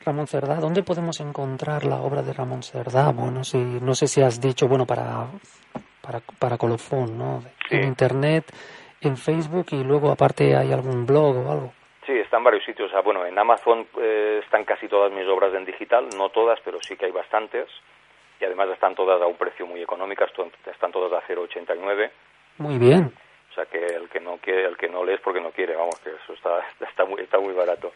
[0.04, 3.12] Ramón Cerdá, ¿dónde podemos encontrar la obra de Ramón Cerdá?
[3.12, 5.26] Bueno, si, no sé si has dicho, bueno, para,
[6.00, 7.44] para, para Colofón, ¿no?
[7.68, 8.46] En Internet,
[9.02, 11.72] en Facebook y luego aparte hay algún blog o algo.
[12.06, 12.90] Sí, está en varios sitios.
[13.04, 16.96] bueno, en Amazon eh, están casi todas mis obras en digital, no todas, pero sí
[16.96, 17.68] que hay bastantes.
[18.40, 22.10] Y además están todas a un precio muy económico, están todas a 0,89.
[22.58, 23.12] Muy bien.
[23.50, 25.74] O sea que el que no quiere, el que no lee es porque no quiere,
[25.74, 27.92] vamos, que eso está, está, muy, está muy barato.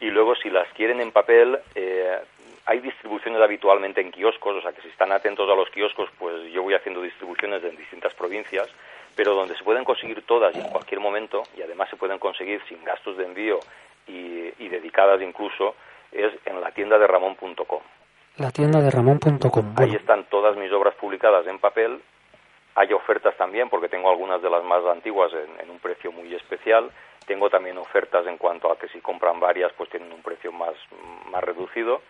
[0.00, 2.18] Y luego si las quieren en papel, eh,
[2.66, 6.50] hay distribuciones habitualmente en kioscos, o sea que si están atentos a los kioscos, pues
[6.52, 8.68] yo voy haciendo distribuciones en distintas provincias,
[9.16, 12.62] pero donde se pueden conseguir todas y en cualquier momento, y además se pueden conseguir
[12.68, 13.60] sin gastos de envío
[14.06, 15.74] y, y dedicadas incluso,
[16.12, 17.82] es en la tienda de ramón.com.
[18.38, 19.74] La tienda de ramón.com.
[19.76, 22.00] Ahí están todas mis obras publicadas en papel
[22.74, 26.90] hay ofertas también, porque tengo algunas de las más antiguas en, un precio muy especial.
[27.26, 30.74] Tengo también ofertas en cuanto a que si compran varias, pues tienen un precio más,
[31.30, 32.00] más reducido.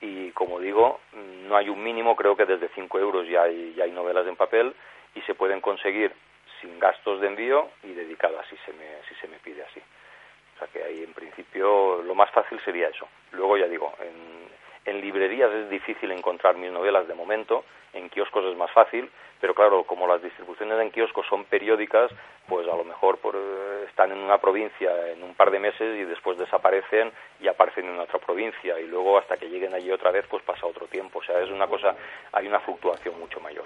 [0.00, 1.00] Y como digo,
[1.46, 4.36] no hay un mínimo, creo que desde 5 euros ya hay, ya hay novelas en
[4.36, 4.74] papel
[5.14, 6.12] y se pueden conseguir
[6.60, 9.80] sin gastos de envío y dedicadas si se me, si se me pide así.
[9.80, 13.06] O sea que ahí en principio lo más fácil sería eso.
[13.32, 14.48] Luego ya digo, en,
[14.84, 19.10] en librerías es difícil encontrar mis novelas de momento, en kioscos es más fácil,
[19.40, 22.10] pero claro, como las distribuciones en kioscos son periódicas,
[22.48, 25.98] pues a lo mejor por, eh, están en una provincia en un par de meses
[25.98, 27.10] y después desaparecen
[27.40, 30.66] y aparecen en otra provincia y luego hasta que lleguen allí otra vez pues pasa
[30.66, 31.94] otro tiempo, o sea, es una cosa,
[32.32, 33.64] hay una fluctuación mucho mayor.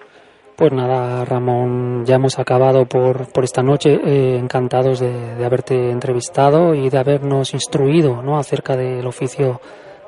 [0.57, 3.99] Pues nada, Ramón, ya hemos acabado por, por esta noche.
[4.05, 8.39] Eh, encantados de, de, haberte entrevistado y de habernos instruido ¿no?
[8.39, 9.61] acerca del oficio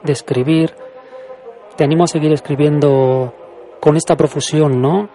[0.04, 0.85] de escribir.
[1.76, 3.34] Te animo a seguir escribiendo
[3.80, 5.08] con esta profusión, ¿no?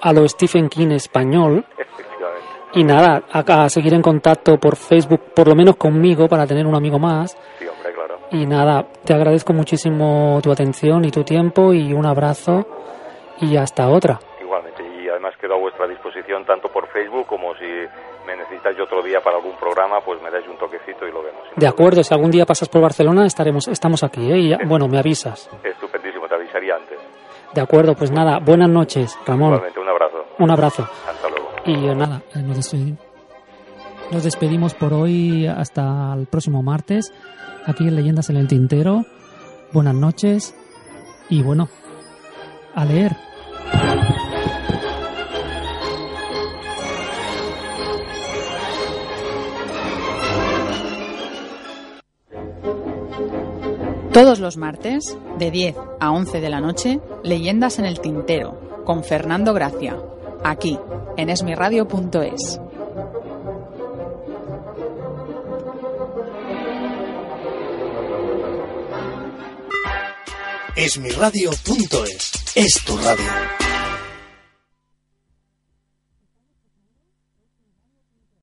[0.00, 1.64] a lo, Stephen King español.
[2.74, 6.74] Y nada, a, seguir en contacto por Facebook, por lo menos conmigo, para tener un
[6.74, 7.36] amigo más.
[8.30, 12.66] Y nada, te agradezco muchísimo tu atención y tu tiempo y un abrazo
[13.40, 14.18] y hasta otra.
[14.40, 17.66] Igualmente, y además quedo a vuestra disposición tanto por Facebook como si
[18.62, 21.42] necesitáis otro día para algún programa, pues me dais un toquecito y lo vemos.
[21.56, 24.38] De acuerdo, si algún día pasas por Barcelona, estaremos, estamos aquí, ¿eh?
[24.38, 25.50] Y bueno, me avisas.
[25.62, 26.98] Estupendísimo, te avisaría antes.
[27.54, 29.54] De acuerdo, pues nada, buenas noches, Ramón.
[29.54, 30.24] un abrazo.
[30.38, 30.88] Un abrazo.
[31.08, 31.50] Hasta luego.
[31.66, 32.98] Y eh, nada, eh, nos despedimos.
[34.10, 37.12] Nos despedimos por hoy hasta el próximo martes,
[37.66, 39.04] aquí en Leyendas en el Tintero.
[39.72, 40.54] Buenas noches
[41.30, 41.68] y bueno,
[42.74, 43.12] a leer.
[54.12, 59.04] Todos los martes, de 10 a 11 de la noche, Leyendas en el Tintero, con
[59.04, 59.98] Fernando Gracia,
[60.44, 60.78] aquí,
[61.16, 62.60] en esmiradio.es.
[70.76, 73.71] Esmiradio.es es tu radio.